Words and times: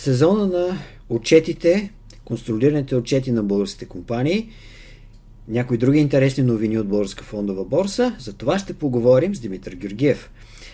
сезона 0.00 0.46
на 0.46 0.78
отчетите, 1.08 1.92
консолидираните 2.24 2.96
отчети 2.96 3.32
на 3.32 3.42
българските 3.42 3.84
компании, 3.84 4.48
някои 5.48 5.78
други 5.78 5.98
интересни 5.98 6.44
новини 6.44 6.78
от 6.78 6.88
Българска 6.88 7.24
фондова 7.24 7.64
борса. 7.64 8.16
За 8.18 8.32
това 8.32 8.58
ще 8.58 8.74
поговорим 8.74 9.34
с 9.34 9.40
Димитър 9.40 9.74
Георгиев. 9.74 10.30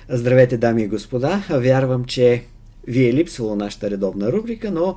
Здравейте, 0.08 0.56
дами 0.56 0.82
и 0.82 0.86
господа! 0.86 1.44
Вярвам, 1.50 2.04
че 2.04 2.42
ви 2.86 3.08
е 3.08 3.12
липсвала 3.12 3.56
нашата 3.56 3.90
редовна 3.90 4.32
рубрика, 4.32 4.70
но 4.70 4.96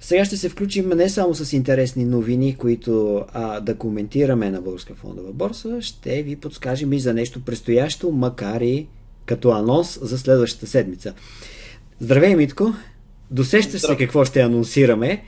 сега 0.00 0.24
ще 0.24 0.36
се 0.36 0.48
включим 0.48 0.88
не 0.88 1.08
само 1.08 1.34
с 1.34 1.52
интересни 1.52 2.04
новини, 2.04 2.56
които 2.56 3.24
а, 3.32 3.60
да 3.60 3.74
коментираме 3.74 4.50
на 4.50 4.60
Българска 4.60 4.94
фондова 4.94 5.32
борса, 5.32 5.80
ще 5.80 6.22
ви 6.22 6.36
подскажем 6.36 6.92
и 6.92 7.00
за 7.00 7.14
нещо 7.14 7.44
предстоящо, 7.44 8.10
макар 8.10 8.60
и 8.60 8.86
като 9.26 9.50
анонс 9.50 9.98
за 10.02 10.18
следващата 10.18 10.66
седмица. 10.66 11.14
Здравей, 12.00 12.36
Митко! 12.36 12.72
Досещаш 13.32 13.80
се 13.80 13.96
какво 13.96 14.24
ще 14.24 14.40
анонсираме, 14.40 15.24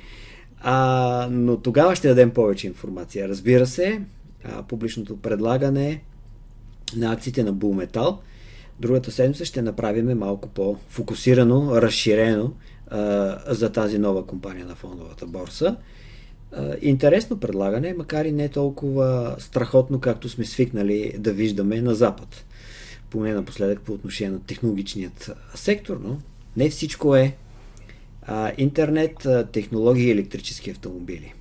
а, 0.60 1.28
но 1.30 1.56
тогава 1.56 1.96
ще 1.96 2.08
дадем 2.08 2.30
повече 2.30 2.66
информация. 2.66 3.28
Разбира 3.28 3.66
се, 3.66 4.00
а, 4.44 4.62
публичното 4.62 5.16
предлагане 5.16 6.02
на 6.96 7.12
акциите 7.12 7.42
на 7.42 7.52
Булметал. 7.52 8.20
Другата 8.80 9.12
седмица 9.12 9.44
ще 9.44 9.62
направим 9.62 10.18
малко 10.18 10.48
по-фокусирано, 10.48 11.82
разширено 11.82 12.52
а, 12.88 13.38
за 13.54 13.72
тази 13.72 13.98
нова 13.98 14.26
компания 14.26 14.66
на 14.66 14.74
фондовата 14.74 15.26
борса. 15.26 15.76
А, 16.52 16.74
интересно 16.82 17.40
предлагане, 17.40 17.94
макар 17.98 18.24
и 18.24 18.32
не 18.32 18.48
толкова 18.48 19.36
страхотно, 19.38 20.00
както 20.00 20.28
сме 20.28 20.44
свикнали 20.44 21.14
да 21.18 21.32
виждаме 21.32 21.80
на 21.80 21.94
Запад. 21.94 22.44
Поне 23.10 23.34
напоследък 23.34 23.80
по 23.80 23.92
отношение 23.92 24.32
на 24.32 24.40
технологичният 24.40 25.32
сектор, 25.54 26.00
но 26.04 26.18
не 26.56 26.70
всичко 26.70 27.16
е 27.16 27.36
интернет, 28.58 29.26
технологии 29.52 30.08
и 30.08 30.10
електрически 30.10 30.70
автомобили. 30.70 31.34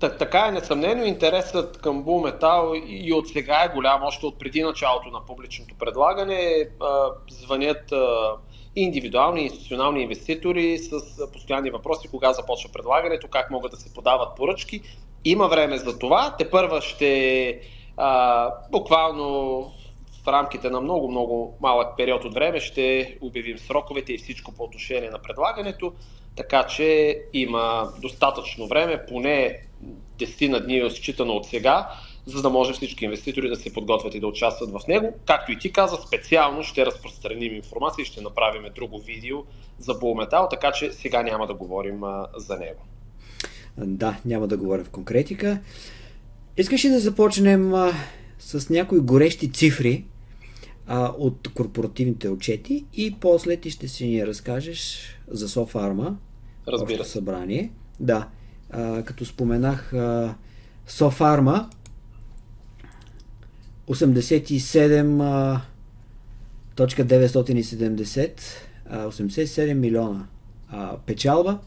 Так, 0.00 0.18
така 0.18 0.46
е, 0.48 0.52
несъмнено 0.52 1.04
интересът 1.04 1.80
към 1.80 2.02
Булметал 2.02 2.72
и 2.86 3.12
от 3.12 3.28
сега 3.28 3.62
е 3.64 3.74
голям, 3.74 4.02
още 4.02 4.26
от 4.26 4.38
преди 4.38 4.62
началото 4.62 5.08
на 5.10 5.26
публичното 5.26 5.74
предлагане. 5.78 6.68
А, 6.80 7.06
звънят 7.30 7.92
а, 7.92 8.30
индивидуални 8.76 9.42
институционални 9.42 10.02
инвеститори 10.02 10.78
с 10.78 10.92
постоянни 11.32 11.70
въпроси, 11.70 12.08
кога 12.08 12.32
започва 12.32 12.70
предлагането, 12.72 13.28
как 13.28 13.50
могат 13.50 13.70
да 13.70 13.76
се 13.76 13.94
подават 13.94 14.36
поръчки. 14.36 14.80
Има 15.24 15.48
време 15.48 15.78
за 15.78 15.98
това. 15.98 16.34
Те 16.38 16.50
първа 16.50 16.80
ще 16.80 17.60
буквално 18.70 19.72
в 20.24 20.28
рамките 20.28 20.70
на 20.70 20.80
много-много 20.80 21.58
малък 21.60 21.96
период 21.96 22.24
от 22.24 22.34
време 22.34 22.60
ще 22.60 23.16
обявим 23.20 23.58
сроковете 23.58 24.12
и 24.12 24.18
всичко 24.18 24.52
по 24.52 24.62
отношение 24.64 25.10
на 25.10 25.18
предлагането, 25.18 25.92
така 26.36 26.66
че 26.66 27.18
има 27.32 27.92
достатъчно 28.02 28.66
време, 28.66 29.06
поне 29.08 29.58
10 30.18 30.48
на 30.48 30.60
дни 30.60 30.90
считано 30.90 31.32
от 31.32 31.46
сега, 31.46 31.88
за 32.26 32.42
да 32.42 32.50
може 32.50 32.72
всички 32.72 33.04
инвеститори 33.04 33.48
да 33.48 33.56
се 33.56 33.72
подготвят 33.72 34.14
и 34.14 34.20
да 34.20 34.26
участват 34.26 34.70
в 34.70 34.86
него. 34.88 35.14
Както 35.26 35.52
и 35.52 35.58
ти 35.58 35.72
каза, 35.72 35.96
специално 35.96 36.62
ще 36.62 36.86
разпространим 36.86 37.54
информация 37.54 38.02
и 38.02 38.06
ще 38.06 38.20
направим 38.20 38.72
друго 38.74 38.98
видео 38.98 39.38
за 39.78 39.94
Булметал, 39.94 40.48
така 40.50 40.72
че 40.72 40.92
сега 40.92 41.22
няма 41.22 41.46
да 41.46 41.54
говорим 41.54 42.00
за 42.36 42.56
него. 42.56 42.80
Да, 43.78 44.16
няма 44.24 44.46
да 44.46 44.56
говоря 44.56 44.84
в 44.84 44.90
конкретика. 44.90 45.60
Искаш 46.56 46.84
ли 46.84 46.88
да 46.88 47.00
започнем 47.00 47.72
с 48.40 48.70
някои 48.70 49.00
горещи 49.00 49.52
цифри 49.52 50.04
а, 50.86 51.12
от 51.18 51.48
корпоративните 51.54 52.28
отчети 52.28 52.84
и 52.94 53.16
после 53.20 53.56
ти 53.56 53.70
ще 53.70 53.88
си 53.88 54.06
ни 54.06 54.26
разкажеш 54.26 55.00
за 55.28 55.48
Софарма. 55.48 56.16
Разбира 56.68 57.04
се. 57.04 57.10
Събрание. 57.10 57.72
Да. 58.00 58.28
А, 58.70 59.02
като 59.02 59.24
споменах 59.24 59.92
а, 59.92 60.34
Софарма 60.86 61.70
87 63.88 65.60
точка 66.74 67.04
970 67.04 68.40
87 68.90 69.74
милиона 69.74 70.26
а, 70.68 70.96
печалба 71.06 71.58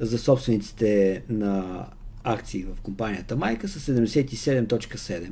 за 0.00 0.18
собствениците 0.18 1.22
на 1.28 1.86
акции 2.24 2.64
в 2.64 2.80
компанията 2.80 3.36
Майка 3.36 3.68
с 3.68 3.92
77.7 3.92 5.30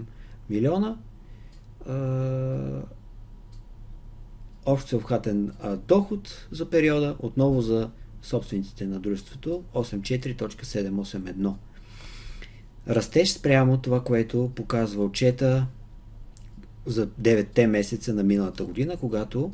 милиона 0.50 0.96
общо 4.66 4.88
съвхатен 4.88 5.52
доход 5.88 6.46
за 6.50 6.70
периода, 6.70 7.16
отново 7.18 7.60
за 7.60 7.90
собствениците 8.22 8.86
на 8.86 9.00
дружеството 9.00 9.62
84.781. 9.74 11.54
Растеж 12.88 13.30
спрямо 13.30 13.78
това, 13.78 14.04
което 14.04 14.50
показва 14.54 15.04
отчета 15.04 15.66
за 16.86 17.06
9-те 17.06 17.66
месеца 17.66 18.14
на 18.14 18.22
миналата 18.22 18.64
година, 18.64 18.96
когато 18.96 19.52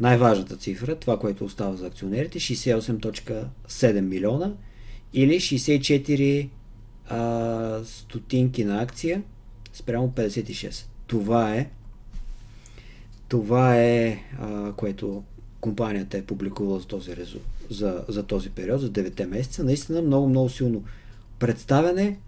най-важната 0.00 0.56
цифра, 0.56 0.96
това, 0.96 1.18
което 1.18 1.44
остава 1.44 1.76
за 1.76 1.86
акционерите, 1.86 2.40
68.7 2.40 4.00
милиона 4.00 4.52
или 5.12 5.34
64 5.34 6.48
а, 7.08 7.80
стотинки 7.84 8.64
на 8.64 8.82
акция 8.82 9.22
спрямо 9.72 10.08
56. 10.08 10.86
Това 11.06 11.56
е 11.56 11.70
това 13.30 13.76
е 13.76 14.18
а, 14.38 14.72
което 14.72 15.24
компанията 15.60 16.18
е 16.18 16.22
публикувала 16.22 16.80
за 16.80 16.86
този, 16.86 17.16
резу, 17.16 17.38
за, 17.70 18.04
за 18.08 18.22
този 18.22 18.50
период, 18.50 18.80
за 18.80 18.90
9 18.90 19.26
месеца. 19.26 19.64
Наистина 19.64 20.02
много, 20.02 20.28
много 20.28 20.48
силно 20.48 20.84
представяне. 21.38 22.18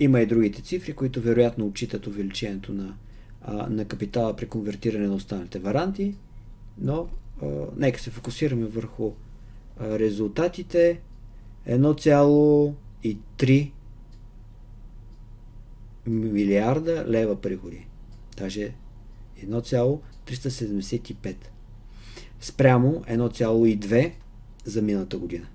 Има 0.00 0.20
и 0.20 0.26
другите 0.26 0.62
цифри, 0.62 0.92
които 0.92 1.20
вероятно 1.20 1.66
отчитат 1.66 2.06
увеличението 2.06 2.72
на, 2.72 2.94
а, 3.42 3.66
на 3.70 3.84
капитала 3.84 4.36
при 4.36 4.48
конвертиране 4.48 5.06
на 5.06 5.14
останалите 5.14 5.58
варанти, 5.58 6.14
но 6.78 7.08
а, 7.42 7.46
нека 7.76 8.00
се 8.00 8.10
фокусираме 8.10 8.66
върху 8.66 9.12
а, 9.80 9.98
резултатите. 9.98 11.00
1,3 11.68 13.70
милиарда 16.06 17.04
лева 17.08 17.40
приходи. 17.40 17.86
Даже 18.36 18.72
1,375 19.46 21.34
спрямо 22.40 22.92
1,2 22.92 24.12
за 24.64 24.82
миналата 24.82 25.18
година. 25.18 25.46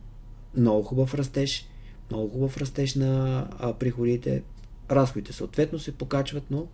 Много 0.57 0.83
хубав 0.83 1.13
растеж, 1.13 1.67
много 2.11 2.29
хубав 2.29 2.57
растеж 2.57 2.95
на 2.95 3.47
приходите. 3.79 4.43
Разходите 4.91 5.33
съответно 5.33 5.79
се 5.79 5.91
покачват, 5.91 6.43
но 6.51 6.67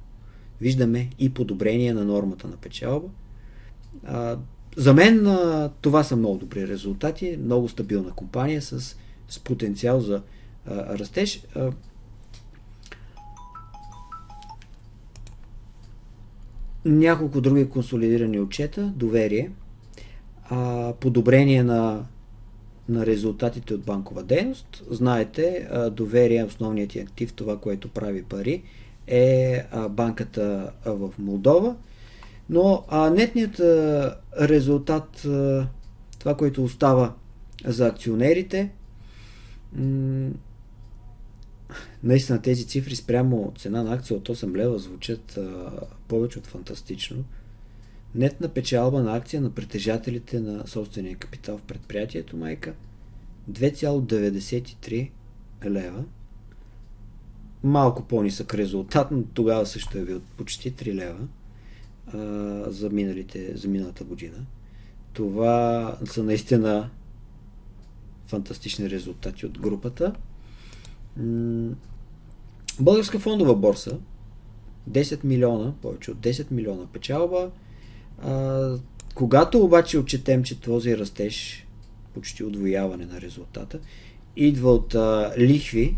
виждаме 0.62 1.10
и 1.20 1.34
подобрение 1.34 1.94
на 1.94 2.06
нормата 2.06 2.48
на 2.48 2.56
печалба. 2.58 3.08
А, 4.06 4.38
за 4.78 4.94
мен 4.94 5.28
а, 5.28 5.72
това 5.82 6.04
са 6.04 6.16
много 6.16 6.38
добри 6.38 6.68
резултати, 6.68 7.38
много 7.42 7.70
стабилна 7.70 8.12
компания 8.12 8.62
с, 8.62 8.96
с 9.30 9.40
потенциал 9.40 10.00
за 10.00 10.22
а, 10.66 11.00
растеж. 11.00 11.44
А, 11.56 11.72
няколко 16.86 17.42
други 17.42 17.70
консолидирани 17.70 18.40
отчета, 18.40 18.94
доверие, 18.96 19.52
а, 20.50 20.94
подобрение 21.00 21.64
на, 21.64 22.06
на 22.90 23.06
резултатите 23.06 23.74
от 23.74 23.82
банкова 23.82 24.24
дейност. 24.24 24.84
Знаете, 24.90 25.68
а, 25.72 25.90
доверие 25.90 26.44
основният 26.44 26.90
ти 26.90 27.00
актив, 27.00 27.34
това, 27.34 27.58
което 27.58 27.90
прави 27.90 28.24
пари, 28.24 28.64
е 29.08 29.64
а, 29.72 29.90
банката 29.90 30.72
в 30.86 31.10
Молдова. 31.20 31.76
Но 32.50 32.84
а, 32.88 33.10
нетният 33.10 33.60
а, 33.60 34.16
резултат, 34.42 35.26
а, 35.26 35.68
това, 36.20 36.36
което 36.36 36.64
остава 36.64 37.14
за 37.66 37.88
акционерите, 37.88 38.72
м- 39.76 40.30
наистина 42.04 42.42
тези 42.42 42.68
цифри 42.68 42.96
спрямо 42.96 43.54
цена 43.58 43.84
на 43.84 43.94
акция 43.94 44.18
от 44.18 44.30
8 44.30 44.56
лева 44.56 44.80
звучат 44.80 45.38
а, 45.38 45.72
повече 46.08 46.40
от 46.40 46.48
фантастично. 46.48 47.24
Нетна 48.16 48.50
печалба 48.50 49.04
на 49.04 49.16
акция 49.16 49.42
на 49.42 49.52
притежателите 49.52 50.40
на 50.40 50.68
собствения 50.68 51.16
капитал 51.16 51.58
в 51.58 51.62
предприятието 51.62 52.38
майка 52.38 52.74
2,93 53.52 55.10
лева. 55.66 56.04
Малко 57.64 58.04
по-нисък 58.04 58.54
резултат, 58.54 59.12
но 59.12 59.24
тогава 59.24 59.66
също 59.66 59.98
е 59.98 60.06
бил 60.06 60.22
почти 60.38 60.74
3 60.74 60.94
лева 60.94 61.28
а, 62.14 62.72
за, 62.72 62.90
миналите, 62.90 63.58
за 63.58 63.68
миналата 63.68 64.04
година. 64.04 64.46
Това 65.14 65.98
са 66.06 66.24
наистина 66.24 66.90
фантастични 68.26 68.90
резултати 68.90 69.46
от 69.46 69.60
групата. 69.60 70.14
Българска 72.82 73.20
фондова 73.20 73.56
борса 73.56 74.00
10 74.90 75.24
милиона, 75.24 75.74
повече 75.82 76.12
от 76.12 76.18
10 76.18 76.52
милиона 76.52 76.88
печалба, 76.94 77.52
А, 78.24 78.78
когато 79.16 79.64
обаче 79.64 79.98
отчетем, 79.98 80.44
че 80.44 80.60
този 80.60 80.98
растеж, 80.98 81.68
почти 82.14 82.44
отвояване 82.44 83.06
на 83.06 83.22
резултата, 83.22 83.80
идва 84.36 84.72
от 84.72 84.96
а, 84.96 85.34
лихви, 85.38 85.98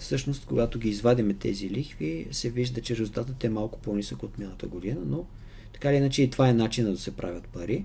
всъщност, 0.00 0.46
когато 0.46 0.78
ги 0.78 0.88
извадиме 0.88 1.34
тези 1.34 1.70
лихви, 1.70 2.26
се 2.30 2.50
вижда, 2.50 2.80
че 2.80 2.96
резултатът 2.96 3.44
е 3.44 3.48
малко 3.48 3.78
по-нисък 3.80 4.22
от 4.22 4.38
миналата 4.38 4.66
година, 4.66 5.00
но 5.06 5.24
така 5.72 5.90
или 5.90 5.96
иначе 5.96 6.22
и 6.22 6.30
това 6.30 6.48
е 6.48 6.54
начинът 6.54 6.94
да 6.94 7.00
се 7.00 7.16
правят 7.16 7.48
пари. 7.48 7.84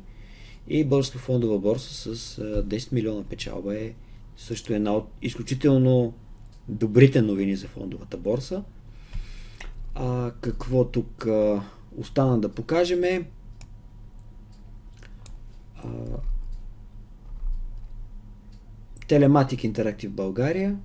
И 0.67 0.83
Българска 0.83 1.19
фондова 1.19 1.59
борса 1.59 2.15
с 2.15 2.37
10 2.41 2.93
милиона 2.93 3.23
печалба 3.23 3.75
е 3.75 3.93
също 4.37 4.73
една 4.73 4.93
от 4.93 5.09
изключително 5.21 6.13
добрите 6.67 7.21
новини 7.21 7.55
за 7.55 7.67
фондовата 7.67 8.17
борса. 8.17 8.63
А, 9.95 10.31
какво 10.41 10.85
тук 10.85 11.25
а, 11.25 11.63
остана 11.97 12.39
да 12.39 12.49
покажем 12.49 13.03
е 13.03 13.25
Телематик 19.07 19.63
Интерактив 19.63 20.11
България. 20.11 20.77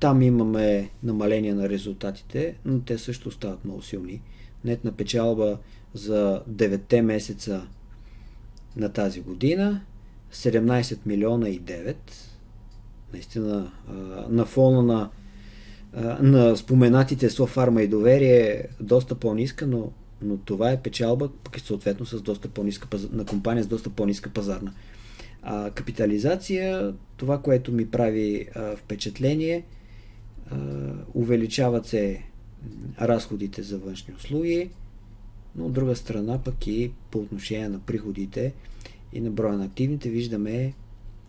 Там 0.00 0.22
имаме 0.22 0.90
намаление 1.02 1.54
на 1.54 1.68
резултатите, 1.68 2.56
но 2.64 2.80
те 2.80 2.98
също 2.98 3.28
остават 3.28 3.64
много 3.64 3.82
силни. 3.82 4.22
Нетна 4.64 4.92
печалба 4.92 5.58
за 5.94 6.42
9 6.50 7.00
месеца 7.00 7.66
на 8.76 8.92
тази 8.92 9.20
година 9.20 9.80
17 10.32 10.98
милиона 11.06 11.48
и 11.48 11.60
9. 11.60 11.96
Наистина 13.12 13.72
на 14.28 14.44
фона 14.44 14.82
на, 14.82 15.10
на 16.20 16.56
споменатите 16.56 17.30
Софарма 17.30 17.82
и 17.82 17.88
доверие 17.88 18.38
е 18.38 18.64
доста 18.80 19.14
по-ниска, 19.14 19.66
но, 19.66 19.92
но 20.22 20.36
това 20.36 20.70
е 20.70 20.82
печалба, 20.82 21.30
пък 21.44 21.60
съответно 21.60 22.06
с 22.06 22.22
доста 22.22 22.48
по-ниска, 22.48 22.88
на 23.12 23.24
компания 23.24 23.64
с 23.64 23.66
доста 23.66 23.90
по-ниска 23.90 24.30
пазарна 24.30 24.72
а, 25.42 25.70
капитализация. 25.70 26.94
Това, 27.16 27.42
което 27.42 27.72
ми 27.72 27.90
прави 27.90 28.48
а, 28.54 28.76
впечатление, 28.76 29.64
а, 30.50 30.56
увеличават 31.14 31.86
се 31.86 32.22
разходите 33.00 33.62
за 33.62 33.78
външни 33.78 34.14
услуги, 34.14 34.70
но 35.56 35.66
от 35.66 35.72
друга 35.72 35.96
страна 35.96 36.38
пък 36.44 36.66
и 36.66 36.90
по 37.10 37.18
отношение 37.18 37.68
на 37.68 37.78
приходите 37.78 38.52
и 39.12 39.20
на 39.20 39.30
броя 39.30 39.58
на 39.58 39.64
активните 39.64 40.08
виждаме 40.08 40.74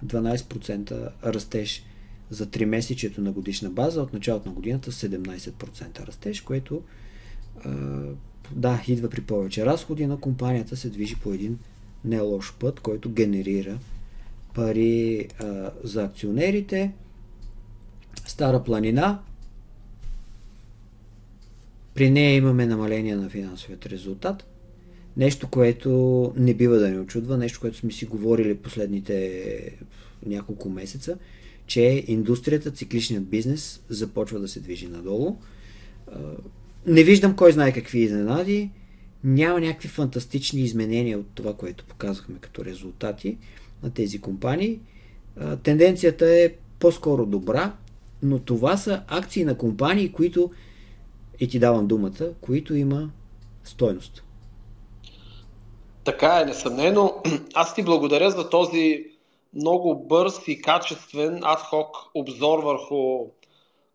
12% 0.05 1.11
растеж 1.23 1.83
за 2.29 2.47
3 2.47 2.65
месечето 2.65 3.21
на 3.21 3.31
годишна 3.31 3.69
база, 3.69 4.01
от 4.01 4.13
началото 4.13 4.49
на 4.49 4.55
годината 4.55 4.91
17% 4.91 6.07
растеж, 6.07 6.41
което 6.41 6.81
да, 8.51 8.83
идва 8.87 9.09
при 9.09 9.21
повече 9.21 9.65
разходи, 9.65 10.05
но 10.05 10.17
компанията 10.17 10.77
се 10.77 10.89
движи 10.89 11.15
по 11.15 11.33
един 11.33 11.59
не 12.05 12.19
лош 12.19 12.53
път, 12.59 12.79
който 12.79 13.11
генерира 13.11 13.79
пари 14.53 15.27
а, 15.39 15.71
за 15.83 16.03
акционерите. 16.03 16.91
Стара 18.27 18.63
планина, 18.63 19.19
при 21.93 22.09
нея 22.09 22.35
имаме 22.35 22.65
намаление 22.65 23.15
на 23.15 23.29
финансовият 23.29 23.85
резултат. 23.85 24.50
Нещо, 25.17 25.47
което 25.47 26.33
не 26.37 26.53
бива 26.53 26.77
да 26.77 26.89
ни 26.89 26.99
очудва, 26.99 27.37
нещо, 27.37 27.59
което 27.59 27.77
сме 27.77 27.91
си 27.91 28.05
говорили 28.05 28.57
последните 28.57 29.77
няколко 30.25 30.69
месеца, 30.69 31.17
че 31.67 32.03
индустрията, 32.07 32.71
цикличният 32.71 33.27
бизнес 33.27 33.81
започва 33.89 34.39
да 34.39 34.47
се 34.47 34.59
движи 34.59 34.87
надолу. 34.87 35.37
Не 36.87 37.03
виждам 37.03 37.35
кой 37.35 37.51
знае 37.51 37.73
какви 37.73 37.99
изненади. 37.99 38.69
Няма 39.23 39.61
някакви 39.61 39.87
фантастични 39.87 40.61
изменения 40.61 41.19
от 41.19 41.27
това, 41.35 41.53
което 41.53 41.85
показахме 41.85 42.35
като 42.41 42.65
резултати 42.65 43.37
на 43.83 43.89
тези 43.89 44.21
компании. 44.21 44.79
Тенденцията 45.63 46.29
е 46.29 46.53
по-скоро 46.79 47.25
добра, 47.25 47.75
но 48.23 48.39
това 48.39 48.77
са 48.77 49.03
акции 49.07 49.43
на 49.43 49.57
компании, 49.57 50.11
които 50.11 50.51
и 51.39 51.47
ти 51.47 51.59
давам 51.59 51.87
думата, 51.87 52.33
които 52.41 52.75
има 52.75 53.11
стойност. 53.63 54.23
Така 56.03 56.39
е, 56.41 56.45
несъмнено. 56.45 57.21
Аз 57.53 57.75
ти 57.75 57.83
благодаря 57.83 58.31
за 58.31 58.49
този 58.49 59.05
много 59.53 59.95
бърз 59.95 60.47
и 60.47 60.61
качествен 60.61 61.39
адхок 61.43 61.97
обзор 62.13 62.59
върху 62.63 63.27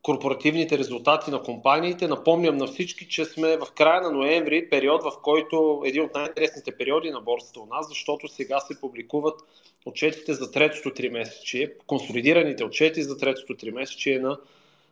корпоративните 0.03 0.79
резултати 0.79 1.31
на 1.31 1.43
компаниите. 1.43 2.08
Напомням 2.08 2.56
на 2.56 2.67
всички, 2.67 3.08
че 3.08 3.25
сме 3.25 3.56
в 3.56 3.67
края 3.75 4.00
на 4.00 4.11
ноември, 4.11 4.70
период 4.70 5.03
в 5.03 5.12
който 5.23 5.82
един 5.85 6.03
от 6.03 6.14
най-интересните 6.14 6.76
периоди 6.76 7.11
на 7.11 7.20
борсата 7.20 7.61
у 7.61 7.67
нас, 7.67 7.88
защото 7.88 8.29
сега 8.29 8.61
се 8.61 8.81
публикуват 8.81 9.41
отчетите 9.87 10.35
за 10.35 10.50
третото 10.50 10.94
три 10.94 11.08
месече, 11.08 11.75
консолидираните 11.87 12.64
отчети 12.64 13.03
за 13.03 13.19
третото 13.19 13.56
три 13.56 13.70
месече 13.70 14.19
на 14.19 14.38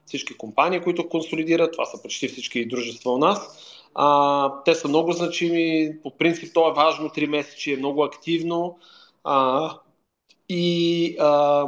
всички 0.07 0.37
компании, 0.37 0.81
които 0.81 1.09
консолидират. 1.09 1.73
Това 1.73 1.87
са 1.87 2.03
почти 2.03 2.29
всички 2.29 2.69
дружества 2.69 3.13
у 3.13 3.19
нас. 3.19 3.59
А, 3.95 4.63
те 4.65 4.75
са 4.75 4.89
много 4.89 5.13
значими. 5.13 5.93
По 6.03 6.11
принцип, 6.11 6.55
то 6.55 6.69
е 6.69 6.73
важно. 6.73 7.09
Три 7.09 7.27
месече 7.27 7.73
е 7.73 7.77
много 7.77 8.05
активно. 8.05 8.79
А, 9.25 9.71
и, 10.49 11.17
а, 11.21 11.67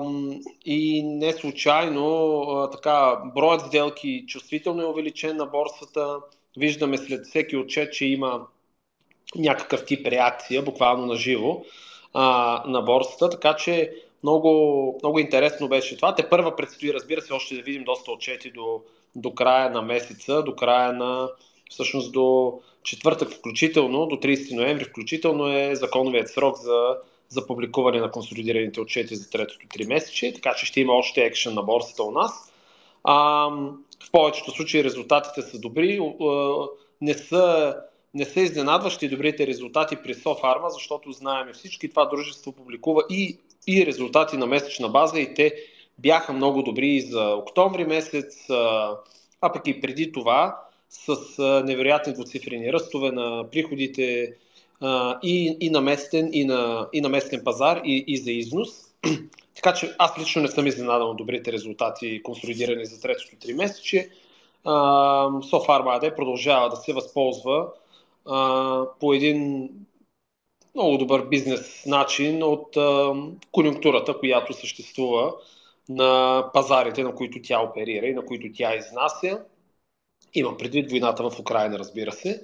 и 0.65 1.03
не 1.03 1.33
случайно 1.33 2.07
а, 2.43 2.71
така, 2.71 3.23
броят 3.35 3.61
сделки 3.61 4.25
чувствително 4.29 4.83
е 4.83 4.87
увеличен 4.87 5.37
на 5.37 5.47
борсата. 5.47 6.19
Виждаме 6.57 6.99
след 6.99 7.27
всеки 7.27 7.57
отчет, 7.57 7.93
че 7.93 8.07
има 8.07 8.47
някакъв 9.37 9.85
тип 9.85 10.07
реакция, 10.07 10.63
буквално 10.63 11.07
на 11.07 11.17
живо, 11.17 11.63
а, 12.15 12.63
на 12.67 12.83
борсата. 12.83 13.31
Така 13.31 13.57
че 13.57 13.93
много, 14.23 14.99
много 15.03 15.19
интересно 15.19 15.69
беше 15.69 15.97
това. 15.97 16.15
Те 16.15 16.29
първа 16.29 16.57
предстои, 16.57 16.95
разбира 16.95 17.21
се, 17.21 17.33
още 17.33 17.55
да 17.55 17.63
видим 17.63 17.85
доста 17.85 18.13
отчети 18.13 18.51
до, 18.51 18.83
до 19.17 19.35
края 19.35 19.71
на 19.71 19.83
месеца, 19.83 20.43
до 20.43 20.57
края 20.57 20.93
на, 20.93 21.29
всъщност 21.71 22.13
до 22.13 22.59
четвъртък 22.83 23.33
включително, 23.33 24.07
до 24.07 24.17
30 24.17 24.55
ноември 24.55 24.85
включително 24.85 25.49
е 25.49 25.75
законовият 25.75 26.29
срок 26.29 26.57
за, 26.57 26.97
за 27.29 27.47
публикуване 27.47 28.01
на 28.01 28.11
консолидираните 28.11 28.81
отчети 28.81 29.17
за 29.17 29.31
третото 29.31 29.67
три 29.73 29.87
месече, 29.87 30.35
така 30.35 30.55
че 30.55 30.67
ще 30.67 30.81
има 30.81 30.93
още 30.93 31.25
екшен 31.25 31.55
на 31.55 31.63
борсата 31.63 32.03
у 32.03 32.11
нас. 32.11 32.53
А, 33.05 33.47
в 34.05 34.11
повечето 34.13 34.51
случаи 34.51 34.85
резултатите 34.85 35.43
са 35.43 35.59
добри, 35.59 36.01
не 37.01 37.15
са, 37.15 37.77
не 38.15 38.25
са 38.25 38.41
изненадващи 38.41 39.09
добрите 39.09 39.47
резултати 39.47 39.97
при 39.97 40.15
Софарма, 40.15 40.71
защото 40.71 41.13
знаем 41.13 41.47
всички, 41.53 41.91
това 41.91 42.05
дружество 42.05 42.53
публикува 42.53 43.03
и 43.11 43.39
и 43.67 43.87
резултати 43.87 44.37
на 44.37 44.47
месечна 44.47 44.89
база 44.89 45.21
и 45.21 45.35
те 45.35 45.55
бяха 45.99 46.33
много 46.33 46.63
добри 46.63 46.89
и 46.89 47.01
за 47.01 47.35
октомври 47.35 47.85
месец, 47.85 48.51
а 49.41 49.53
пък 49.53 49.63
и 49.67 49.81
преди 49.81 50.13
това 50.13 50.66
с 50.89 51.17
невероятни 51.67 52.13
двуцифрени 52.13 52.73
ръстове 52.73 53.11
на 53.11 53.45
приходите 53.53 54.35
и, 55.23 55.57
и, 55.61 55.71
на 55.71 55.81
местен, 55.81 56.31
и, 56.33 56.45
на, 56.45 56.89
и 56.93 57.01
на 57.01 57.09
местен 57.09 57.45
пазар, 57.45 57.81
и, 57.85 58.05
и 58.07 58.17
за 58.17 58.33
износ. 58.33 58.69
Така 59.57 59.75
че 59.75 59.95
аз 59.99 60.19
лично 60.19 60.43
не 60.43 60.49
съм 60.49 60.67
изненадан 60.67 61.09
от 61.09 61.17
добрите 61.17 61.53
резултати, 61.53 62.23
консолидирани 62.23 62.87
за 62.87 63.01
третото 63.01 63.37
три 63.41 63.55
месече. 63.55 64.11
Софарма 65.51 65.91
AD 65.91 66.17
продължава 66.17 66.69
да 66.71 66.77
се 66.77 66.93
възползва 66.93 67.67
по 69.01 69.15
един 69.15 69.71
много 70.75 70.99
добър 70.99 71.27
бизнес 71.29 71.87
начин 71.87 72.43
от 72.43 72.77
а, 72.77 73.15
конюнктурата, 73.53 74.19
която 74.19 74.53
съществува 74.53 75.35
на 75.89 76.45
пазарите, 76.55 77.03
на 77.03 77.15
които 77.15 77.39
тя 77.43 77.61
оперира 77.61 78.07
и 78.07 78.15
на 78.15 78.27
които 78.27 78.47
тя 78.55 78.77
изнася. 78.77 79.41
Има 80.37 80.57
предвид 80.57 80.91
войната 80.91 81.31
в 81.31 81.41
Украина, 81.41 81.79
разбира 81.79 82.13
се. 82.13 82.43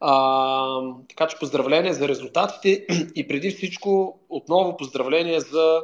А, 0.00 0.94
така 1.08 1.26
че 1.26 1.38
поздравление 1.38 1.92
за 1.92 2.08
резултатите 2.08 2.86
и 3.14 3.28
преди 3.28 3.50
всичко 3.50 4.18
отново 4.28 4.76
поздравление 4.76 5.40
за 5.40 5.80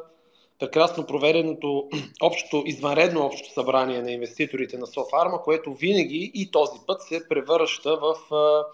прекрасно 0.58 1.06
проведеното 1.06 1.88
общото, 2.22 2.62
извънредно 2.66 3.26
общо 3.26 3.52
събрание 3.52 4.02
на 4.02 4.10
инвеститорите 4.10 4.78
на 4.78 4.86
Софарма, 4.86 5.42
което 5.42 5.72
винаги 5.72 6.30
и 6.34 6.50
този 6.50 6.78
път 6.86 7.02
се 7.02 7.28
превръща 7.28 7.96
в 7.96 8.34
а, 8.34 8.64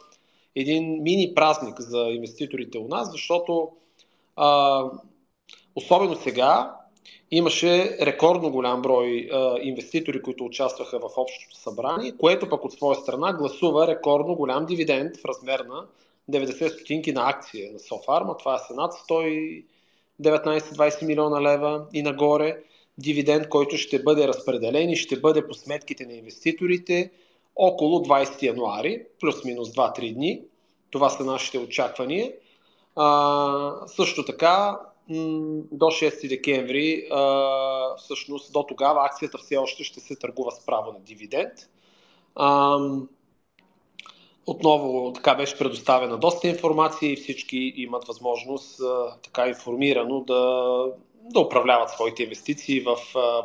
един 0.56 1.02
мини 1.02 1.32
празник 1.34 1.80
за 1.80 1.98
инвеститорите 1.98 2.78
у 2.78 2.88
нас, 2.88 3.12
защото 3.12 3.70
а, 4.36 4.82
особено 5.76 6.14
сега 6.14 6.74
имаше 7.30 7.98
рекордно 8.00 8.50
голям 8.50 8.82
брой 8.82 9.28
а, 9.32 9.56
инвеститори, 9.62 10.22
които 10.22 10.44
участваха 10.44 10.98
в 10.98 11.10
общото 11.16 11.56
събрание, 11.56 12.12
което 12.12 12.48
пък 12.48 12.64
от 12.64 12.72
своя 12.72 12.94
страна 12.94 13.32
гласува 13.32 13.86
рекордно 13.86 14.34
голям 14.34 14.66
дивиденд 14.66 15.16
в 15.16 15.24
размер 15.24 15.60
на 15.60 15.86
90 16.30 16.68
стотинки 16.68 17.12
на 17.12 17.28
акция 17.28 17.72
на 17.72 17.78
Софарма. 17.78 18.36
Това 18.36 18.54
е 18.54 18.74
над 18.74 18.92
119-20 18.92 21.06
милиона 21.06 21.42
лева 21.42 21.86
и 21.92 22.02
нагоре. 22.02 22.58
Дивиденд, 22.98 23.48
който 23.48 23.76
ще 23.76 24.02
бъде 24.02 24.28
разпределен 24.28 24.90
и 24.90 24.96
ще 24.96 25.20
бъде 25.20 25.46
по 25.46 25.54
сметките 25.54 26.06
на 26.06 26.12
инвеститорите 26.12 27.10
около 27.56 27.98
20 27.98 28.42
януари, 28.42 29.04
плюс-минус 29.20 29.68
2-3 29.68 30.14
дни. 30.14 30.42
Това 30.90 31.10
са 31.10 31.24
нашите 31.24 31.58
очаквания. 31.58 32.32
А, 32.96 33.86
също 33.86 34.24
така, 34.24 34.80
до 35.08 35.86
6 35.86 36.28
декември, 36.28 37.08
всъщност 37.98 38.52
до 38.52 38.62
тогава 38.62 39.06
акцията 39.06 39.38
все 39.38 39.56
още 39.56 39.84
ще 39.84 40.00
се 40.00 40.16
търгува 40.16 40.50
с 40.50 40.66
право 40.66 40.92
на 40.92 41.00
дивиденд. 41.00 41.52
Отново 44.46 45.12
така 45.12 45.34
беше 45.34 45.58
предоставена 45.58 46.18
доста 46.18 46.48
информация 46.48 47.12
и 47.12 47.16
всички 47.16 47.72
имат 47.76 48.04
възможност 48.04 48.80
така 49.22 49.48
информирано 49.48 50.20
да, 50.20 50.84
да 51.22 51.40
управляват 51.40 51.90
своите 51.90 52.22
инвестиции 52.22 52.80
в, 52.80 52.96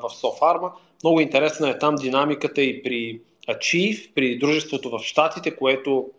в 0.02 0.10
Софарма. 0.10 0.72
Много 1.04 1.20
интересна 1.20 1.70
е 1.70 1.80
там 1.80 1.96
динамиката 1.96 2.62
и 2.62 2.84
при 2.84 3.22
Achieve, 3.50 4.14
при 4.14 4.38
дружеството 4.38 4.90
в 4.90 5.00
Штатите, 5.04 5.56
което 5.56 6.10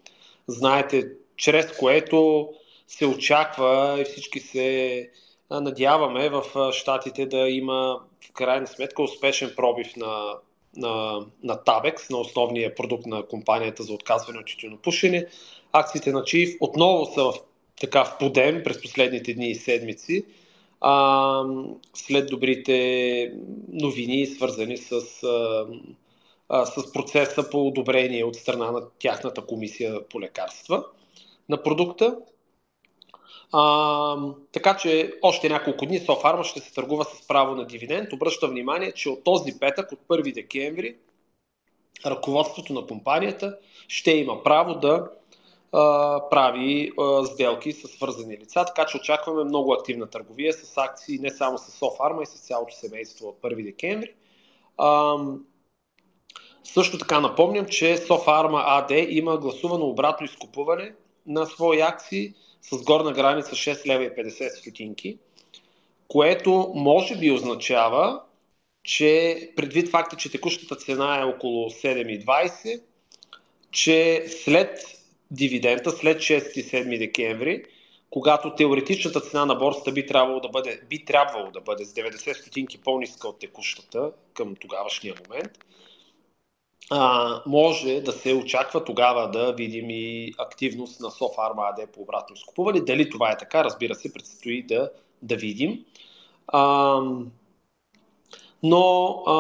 знаете, 0.47 1.09
чрез 1.37 1.79
което 1.79 2.49
се 2.89 3.07
очаква 3.07 3.97
и 4.01 4.05
всички 4.05 4.41
се 4.41 5.11
надяваме 5.51 6.29
в 6.29 6.73
Штатите 6.73 7.27
да 7.27 7.49
има 7.49 8.01
в 8.21 8.33
крайна 8.33 8.67
сметка 8.67 9.03
успешен 9.03 9.53
пробив 9.57 9.97
на, 9.97 10.35
на, 10.77 11.21
на 11.43 11.57
Tabex, 11.57 12.11
на 12.11 12.19
основния 12.19 12.75
продукт 12.75 13.07
на 13.07 13.27
компанията 13.27 13.83
за 13.83 13.93
отказване 13.93 14.39
от 14.39 14.47
тютюнопушене. 14.47 15.27
Акциите 15.73 16.13
на 16.13 16.25
Чиф 16.25 16.51
отново 16.61 17.07
са 17.07 17.25
в, 17.25 17.35
така 17.81 18.05
в 18.05 18.19
подем 18.19 18.63
през 18.65 18.83
последните 18.83 19.35
дни 19.35 19.51
и 19.51 19.55
седмици, 19.55 20.25
а, 20.81 21.45
след 21.95 22.31
добрите 22.31 23.33
новини, 23.73 24.27
свързани 24.27 24.77
с, 24.77 24.93
а, 25.23 25.67
а, 26.49 26.67
с 26.67 26.93
процеса 26.93 27.51
по 27.51 27.69
одобрение 27.69 28.25
от 28.25 28.37
страна 28.37 28.71
на 28.71 28.83
тяхната 28.99 29.47
комисия 29.47 30.09
по 30.09 30.21
лекарства 30.21 30.85
на 31.49 31.63
продукта. 31.63 32.17
А, 33.53 34.17
така 34.53 34.77
че 34.77 35.15
още 35.23 35.49
няколко 35.49 35.87
дни 35.87 35.99
Софарма 35.99 36.45
ще 36.45 36.61
се 36.61 36.75
търгува 36.75 37.05
с 37.05 37.27
право 37.29 37.55
на 37.55 37.67
дивиденд. 37.67 38.13
Обръща 38.13 38.49
внимание, 38.49 38.93
че 38.93 39.09
от 39.09 39.25
този 39.25 39.59
петък, 39.61 39.93
от 39.93 40.01
1 40.09 40.35
декември, 40.35 40.97
ръководството 42.07 42.73
на 42.73 42.87
компанията 42.87 43.59
ще 43.89 44.11
има 44.11 44.43
право 44.43 44.75
да 44.75 45.11
а, 45.73 46.21
прави 46.31 46.93
а, 47.01 47.25
сделки 47.25 47.73
с 47.73 47.89
свързани 47.89 48.39
лица, 48.39 48.65
така 48.65 48.87
че 48.87 48.97
очакваме 48.97 49.45
много 49.45 49.73
активна 49.73 50.07
търговия 50.07 50.53
с 50.53 50.79
акции 50.79 51.19
не 51.19 51.31
само 51.31 51.59
с 51.59 51.71
Софарма 51.71 52.23
и 52.23 52.27
с 52.27 52.41
цялото 52.41 52.75
семейство 52.75 53.29
от 53.29 53.41
1 53.43 53.65
декември. 53.65 54.15
А, 54.79 55.17
също 56.65 56.99
така 56.99 57.21
напомням, 57.21 57.67
че 57.67 57.97
Софарма 57.97 58.63
АД 58.67 58.91
има 59.09 59.37
гласувано 59.37 59.87
обратно 59.87 60.27
изкупуване 60.27 60.95
на 61.27 61.47
свои 61.47 61.81
акции 61.81 62.35
с 62.63 62.83
горна 62.83 63.13
граница 63.13 63.51
6 63.51 63.87
лева 63.87 64.05
и 64.05 64.11
50 64.11 64.49
стотинки, 64.49 65.19
което 66.09 66.73
може 66.75 67.17
би 67.17 67.31
означава, 67.31 68.23
че 68.83 69.51
предвид 69.57 69.89
факта, 69.89 70.17
че 70.17 70.31
текущата 70.31 70.77
цена 70.77 71.21
е 71.21 71.25
около 71.25 71.71
7,20, 71.71 72.83
че 73.71 74.25
след 74.29 74.79
дивидента, 75.31 75.91
след 75.91 76.19
6 76.19 76.59
и 76.59 76.65
7 76.65 76.99
декември, 76.99 77.65
когато 78.11 78.55
теоретичната 78.55 79.21
цена 79.21 79.47
на 79.47 79.55
борсата 79.55 79.93
би 79.93 80.07
трябвало 80.07 80.41
да 80.41 80.49
бъде, 80.49 80.81
би 80.89 81.05
трябвало 81.05 81.51
да 81.51 81.61
бъде 81.61 81.85
с 81.85 81.95
90 81.95 82.41
стотинки 82.41 82.79
по-ниска 82.79 83.29
от 83.29 83.39
текущата 83.39 84.13
към 84.35 84.57
тогавашния 84.57 85.15
момент, 85.29 85.51
а, 86.91 87.43
може 87.47 88.01
да 88.01 88.13
се 88.13 88.35
очаква 88.35 88.85
тогава 88.85 89.31
да 89.31 89.53
видим 89.53 89.91
и 89.91 90.33
активност 90.39 91.01
на 91.01 91.11
Софарма 91.11 91.63
АД 91.63 91.91
по 91.93 92.01
обратно 92.01 92.37
изкупуване. 92.37 92.81
Дали 92.81 93.11
това 93.11 93.31
е 93.31 93.39
така, 93.39 93.65
разбира 93.65 93.95
се, 93.95 94.13
предстои 94.13 94.63
да, 94.63 94.91
да 95.23 95.37
видим. 95.37 95.85
А, 96.49 97.01
но 98.63 99.09
а, 99.27 99.35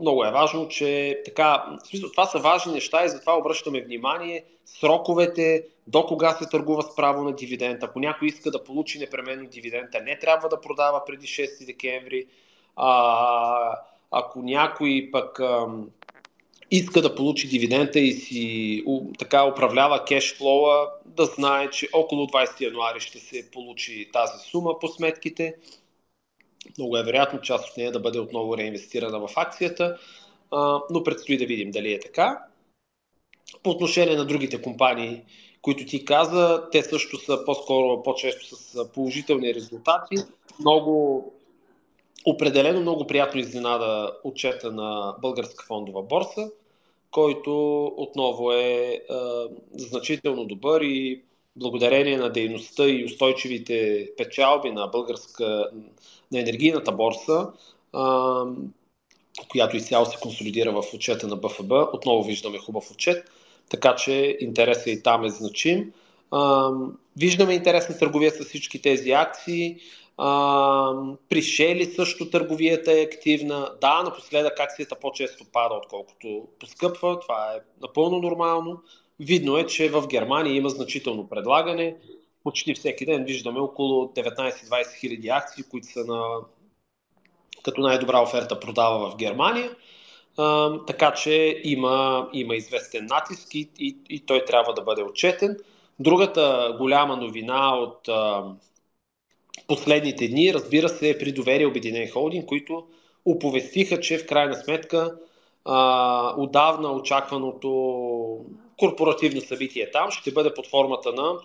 много 0.00 0.24
е 0.24 0.30
важно, 0.30 0.68
че 0.68 1.22
така, 1.24 1.64
в 1.84 1.86
смисъл, 1.86 2.10
това 2.10 2.26
са 2.26 2.38
важни 2.38 2.72
неща 2.72 3.04
и 3.04 3.08
затова 3.08 3.38
обръщаме 3.38 3.80
внимание 3.80 4.44
сроковете, 4.66 5.64
до 5.86 6.06
кога 6.06 6.32
се 6.32 6.48
търгува 6.48 6.82
с 6.82 6.96
право 6.96 7.24
на 7.24 7.32
дивиденд. 7.32 7.82
Ако 7.82 8.00
някой 8.00 8.28
иска 8.28 8.50
да 8.50 8.64
получи 8.64 8.98
непременно 8.98 9.48
дивидента, 9.48 10.00
не 10.00 10.18
трябва 10.18 10.48
да 10.48 10.60
продава 10.60 11.04
преди 11.06 11.26
6 11.26 11.66
декември. 11.66 12.26
А, 12.76 13.78
ако 14.10 14.42
някой 14.42 15.08
пък 15.12 15.40
иска 16.70 17.02
да 17.02 17.14
получи 17.14 17.48
дивидента 17.48 18.00
и 18.00 18.12
си 18.12 18.84
така 19.18 19.44
управлява 19.44 20.04
кешфлоа, 20.04 20.86
да 21.06 21.24
знае, 21.24 21.70
че 21.70 21.88
около 21.92 22.26
20 22.26 22.60
януари 22.60 23.00
ще 23.00 23.18
се 23.18 23.50
получи 23.50 24.10
тази 24.12 24.38
сума 24.50 24.78
по 24.78 24.88
сметките. 24.88 25.54
Много 26.78 26.96
е 26.96 27.02
вероятно 27.02 27.40
част 27.40 27.70
от 27.70 27.76
нея 27.76 27.92
да 27.92 28.00
бъде 28.00 28.18
отново 28.18 28.56
реинвестирана 28.56 29.20
в 29.20 29.30
акцията, 29.36 29.98
но 30.90 31.04
предстои 31.04 31.38
да 31.38 31.46
видим 31.46 31.70
дали 31.70 31.92
е 31.92 32.00
така. 32.00 32.38
По 33.62 33.70
отношение 33.70 34.16
на 34.16 34.24
другите 34.24 34.62
компании, 34.62 35.22
които 35.62 35.86
ти 35.86 36.04
каза, 36.04 36.68
те 36.72 36.82
също 36.82 37.18
са 37.18 37.44
по-скоро, 37.44 38.02
по-често 38.02 38.56
с 38.56 38.92
положителни 38.92 39.54
резултати. 39.54 40.16
Много 40.60 41.24
определено 42.30 42.80
много 42.80 43.06
приятно 43.06 43.40
изненада 43.40 44.12
отчета 44.24 44.72
на 44.72 45.14
Българска 45.22 45.64
фондова 45.66 46.02
борса, 46.02 46.50
който 47.10 47.84
отново 47.96 48.52
е, 48.52 48.56
е 48.56 49.00
значително 49.76 50.44
добър 50.44 50.80
и 50.80 51.22
благодарение 51.56 52.16
на 52.16 52.30
дейността 52.30 52.88
и 52.88 53.04
устойчивите 53.04 54.08
печалби 54.16 54.70
на 54.70 54.86
българска, 54.86 55.70
на 56.32 56.40
енергийната 56.40 56.92
борса, 56.92 57.46
а, 57.92 58.44
която 59.48 59.76
изцяло 59.76 60.06
се 60.06 60.16
консолидира 60.20 60.72
в 60.72 60.84
отчета 60.94 61.26
на 61.26 61.36
БФБ, 61.36 61.72
отново 61.92 62.22
виждаме 62.22 62.58
хубав 62.58 62.90
отчет, 62.90 63.30
така 63.70 63.96
че 63.96 64.36
интересът 64.40 64.86
и 64.86 65.02
там 65.02 65.24
е 65.24 65.30
значим. 65.30 65.92
А, 66.30 66.70
виждаме 67.16 67.54
интересна 67.54 67.98
търговия 67.98 68.30
с 68.30 68.44
всички 68.44 68.82
тези 68.82 69.10
акции. 69.10 69.76
А, 70.18 70.92
при 71.28 71.42
Шели 71.42 71.84
също 71.84 72.30
търговията 72.30 72.92
е 72.92 73.02
активна. 73.02 73.70
Да, 73.80 74.02
напоследък 74.02 74.60
акцията 74.60 74.96
по-често 75.00 75.44
пада, 75.52 75.74
отколкото 75.74 76.48
поскъпва. 76.60 77.20
Това 77.20 77.52
е 77.54 77.60
напълно 77.82 78.18
нормално. 78.18 78.82
Видно 79.20 79.58
е, 79.58 79.66
че 79.66 79.88
в 79.88 80.06
Германия 80.06 80.56
има 80.56 80.68
значително 80.68 81.28
предлагане. 81.28 81.96
Почти 82.44 82.74
всеки 82.74 83.06
ден 83.06 83.24
виждаме 83.24 83.60
около 83.60 84.04
19-20 84.04 85.00
хиляди 85.00 85.28
акции, 85.28 85.64
които 85.70 85.86
са 85.86 86.04
на 86.04 86.24
като 87.62 87.80
най-добра 87.80 88.22
оферта 88.22 88.60
продава 88.60 89.10
в 89.10 89.16
Германия. 89.16 89.70
А, 90.36 90.78
така 90.86 91.12
че 91.12 91.60
има, 91.64 92.28
има 92.32 92.56
известен 92.56 93.06
натиск 93.06 93.54
и, 93.54 93.70
и, 93.78 93.96
и 94.08 94.20
той 94.26 94.44
трябва 94.44 94.74
да 94.74 94.82
бъде 94.82 95.02
отчетен. 95.02 95.56
Другата 96.00 96.74
голяма 96.78 97.16
новина 97.16 97.76
от 97.76 98.08
а, 98.08 98.44
последните 99.66 100.28
дни, 100.28 100.54
разбира 100.54 100.88
се, 100.88 101.18
при 101.18 101.32
доверие 101.32 101.66
Обединен 101.66 102.10
холдинг, 102.10 102.46
които 102.46 102.86
оповестиха, 103.24 104.00
че 104.00 104.18
в 104.18 104.26
крайна 104.26 104.54
сметка 104.54 105.16
а, 105.64 106.34
отдавна 106.36 106.92
очакваното 106.92 107.70
корпоративно 108.78 109.40
събитие 109.40 109.90
там 109.90 110.10
ще 110.10 110.32
бъде 110.32 110.54
под 110.54 110.66
формата 110.66 111.12
на 111.12 111.38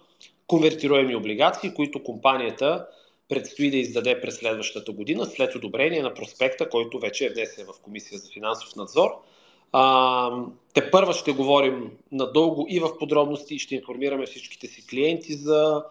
конвертируеми 0.47 1.15
облигации, 1.15 1.73
които 1.73 2.03
компанията 2.03 2.87
предстои 3.29 3.71
да 3.71 3.77
издаде 3.77 4.21
през 4.21 4.35
следващата 4.35 4.91
година, 4.91 5.25
след 5.25 5.55
одобрение 5.55 6.01
на 6.01 6.13
проспекта, 6.13 6.69
който 6.69 6.99
вече 6.99 7.25
е 7.25 7.29
внесен 7.29 7.65
в 7.65 7.81
Комисия 7.81 8.17
за 8.17 8.31
финансов 8.31 8.75
надзор. 8.75 9.09
А, 9.71 10.31
те 10.73 10.91
първа 10.91 11.13
ще 11.13 11.31
говорим 11.31 11.91
надълго 12.11 12.65
и 12.69 12.79
в 12.79 12.97
подробности 12.97 13.59
ще 13.59 13.75
информираме 13.75 14.25
всичките 14.25 14.67
си 14.67 14.87
клиенти 14.87 15.33
за 15.33 15.83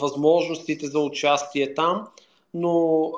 възможностите 0.00 0.86
за 0.86 1.00
участие 1.00 1.74
там, 1.74 2.06
но 2.54 3.10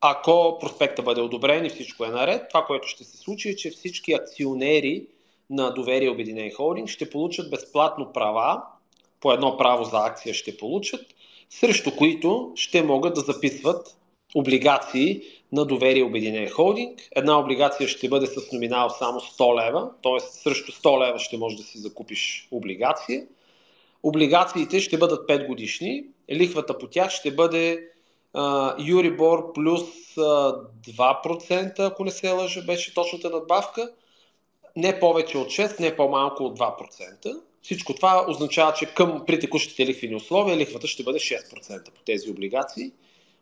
ако 0.00 0.58
проспекта 0.60 1.02
бъде 1.02 1.20
одобрен 1.20 1.64
и 1.64 1.70
всичко 1.70 2.04
е 2.04 2.08
наред, 2.08 2.42
това, 2.48 2.64
което 2.64 2.88
ще 2.88 3.04
се 3.04 3.16
случи 3.16 3.48
е, 3.48 3.56
че 3.56 3.70
всички 3.70 4.12
акционери 4.12 5.06
на 5.50 5.74
доверие 5.74 6.10
Обединен 6.10 6.50
холдинг 6.56 6.88
ще 6.88 7.10
получат 7.10 7.50
безплатно 7.50 8.12
права, 8.12 8.62
по 9.20 9.32
едно 9.32 9.56
право 9.56 9.84
за 9.84 9.96
акция 9.96 10.34
ще 10.34 10.56
получат, 10.56 11.06
срещу 11.50 11.96
които 11.96 12.52
ще 12.54 12.82
могат 12.82 13.14
да 13.14 13.20
записват 13.20 13.96
облигации 14.34 15.22
на 15.52 15.64
доверие 15.64 16.02
Обединен 16.02 16.50
холдинг. 16.50 17.08
Една 17.16 17.38
облигация 17.38 17.88
ще 17.88 18.08
бъде 18.08 18.26
с 18.26 18.52
номинал 18.52 18.90
само 18.90 19.20
100 19.20 19.66
лева, 19.66 19.90
т.е. 20.02 20.20
срещу 20.20 20.72
100 20.72 21.08
лева 21.08 21.18
ще 21.18 21.38
можеш 21.38 21.58
да 21.58 21.64
си 21.64 21.78
закупиш 21.78 22.48
облигация. 22.50 23.26
Облигациите 24.02 24.80
ще 24.80 24.98
бъдат 24.98 25.28
5 25.28 25.46
годишни, 25.46 26.04
лихвата 26.32 26.78
по 26.78 26.86
тях 26.86 27.10
ще 27.10 27.30
бъде 27.30 27.88
Юрибор 28.78 29.52
плюс 29.52 29.82
2%, 30.16 31.78
ако 31.78 32.04
не 32.04 32.10
се 32.10 32.30
лъжа, 32.30 32.62
беше 32.62 32.94
точната 32.94 33.30
надбавка. 33.30 33.90
Не 34.76 35.00
повече 35.00 35.38
от 35.38 35.48
6, 35.48 35.80
не 35.80 35.96
по-малко 35.96 36.44
от 36.44 36.58
2%. 36.58 37.40
Всичко 37.62 37.94
това 37.94 38.24
означава, 38.28 38.72
че 38.72 38.86
към 38.86 39.22
при 39.26 39.40
текущите 39.40 39.86
лихвени 39.86 40.14
условия 40.14 40.56
лихвата 40.56 40.86
ще 40.86 41.02
бъде 41.02 41.18
6% 41.18 41.90
по 41.90 42.02
тези 42.06 42.30
облигации, 42.30 42.92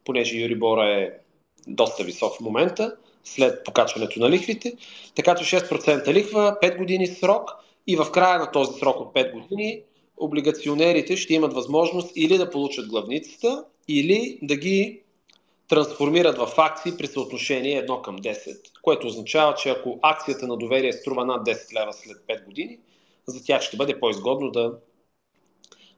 понеже 0.04 0.36
Юрибора 0.36 0.86
е 0.88 1.10
доста 1.66 2.04
висок 2.04 2.36
в 2.36 2.40
момента, 2.40 2.96
след 3.24 3.64
покачването 3.64 4.20
на 4.20 4.30
лихвите. 4.30 4.72
Така 5.14 5.34
че 5.34 5.60
6% 5.60 6.12
лихва, 6.12 6.56
5 6.62 6.78
години 6.78 7.06
срок 7.06 7.50
и 7.86 7.96
в 7.96 8.10
края 8.10 8.38
на 8.38 8.50
този 8.50 8.78
срок 8.78 9.00
от 9.00 9.14
5 9.14 9.32
години 9.32 9.82
облигационерите 10.16 11.16
ще 11.16 11.34
имат 11.34 11.54
възможност 11.54 12.12
или 12.16 12.38
да 12.38 12.50
получат 12.50 12.88
главницата, 12.88 13.64
или 13.88 14.38
да 14.42 14.56
ги 14.56 15.00
трансформират 15.68 16.38
в 16.38 16.52
акции 16.56 16.92
при 16.98 17.06
съотношение 17.06 17.86
1 17.86 18.00
към 18.00 18.18
10, 18.18 18.56
което 18.82 19.06
означава, 19.06 19.54
че 19.54 19.68
ако 19.68 19.98
акцията 20.02 20.46
на 20.46 20.56
доверие 20.56 20.92
струва 20.92 21.24
над 21.24 21.46
10 21.46 21.80
лева 21.80 21.92
след 21.92 22.16
5 22.16 22.44
години, 22.44 22.78
за 23.26 23.44
тях 23.44 23.62
ще 23.62 23.76
бъде 23.76 24.00
по-изгодно 24.00 24.50
да, 24.50 24.72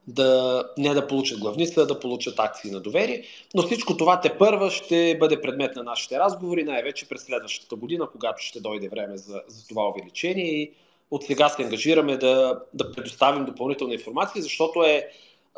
да 0.06 0.62
не 0.78 0.94
да 0.94 1.06
получат 1.06 1.38
главница, 1.38 1.82
а 1.82 1.87
да 1.87 2.00
получат 2.00 2.38
акции 2.38 2.70
на 2.70 2.80
доверие. 2.80 3.23
Но 3.54 3.62
всичко 3.62 3.96
това 3.96 4.20
те 4.20 4.38
първа 4.38 4.70
ще 4.70 5.16
бъде 5.20 5.40
предмет 5.40 5.76
на 5.76 5.82
нашите 5.82 6.18
разговори, 6.18 6.64
най-вече 6.64 7.08
през 7.08 7.23
следващата 7.23 7.76
година, 7.76 8.08
когато 8.12 8.42
ще 8.42 8.61
дойде 8.61 8.88
време 8.88 9.16
за, 9.16 9.42
за 9.49 9.68
това 9.68 9.88
увеличение 9.88 10.46
и 10.46 10.73
от 11.11 11.25
сега 11.25 11.49
се 11.49 11.63
ангажираме 11.63 12.17
да, 12.17 12.61
да 12.75 12.93
предоставим 12.93 13.45
допълнителна 13.45 13.95
информация, 13.95 14.43
защото 14.43 14.83
е 14.83 15.09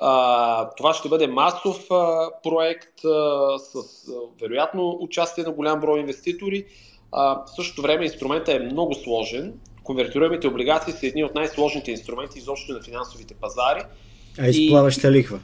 а, 0.00 0.70
това 0.70 0.94
ще 0.94 1.08
бъде 1.08 1.26
масов 1.26 1.90
а, 1.90 2.30
проект 2.42 3.04
а, 3.04 3.58
с 3.58 3.74
а, 3.74 4.12
вероятно 4.40 4.98
участие 5.00 5.44
на 5.44 5.52
голям 5.52 5.80
брой 5.80 6.00
инвеститори. 6.00 6.64
А, 7.12 7.44
в 7.44 7.50
същото 7.56 7.82
време 7.82 8.04
инструментът 8.04 8.54
е 8.54 8.58
много 8.58 8.94
сложен. 8.94 9.54
Конвертируемите 9.82 10.48
облигации 10.48 10.92
са 10.92 11.06
едни 11.06 11.24
от 11.24 11.34
най-сложните 11.34 11.90
инструменти 11.90 12.38
изобщо 12.38 12.72
на 12.72 12.82
финансовите 12.82 13.34
пазари. 13.34 13.82
А 14.38 14.48
и 14.48 14.68
с 14.68 14.70
плаваща 14.70 15.12
лихва. 15.12 15.40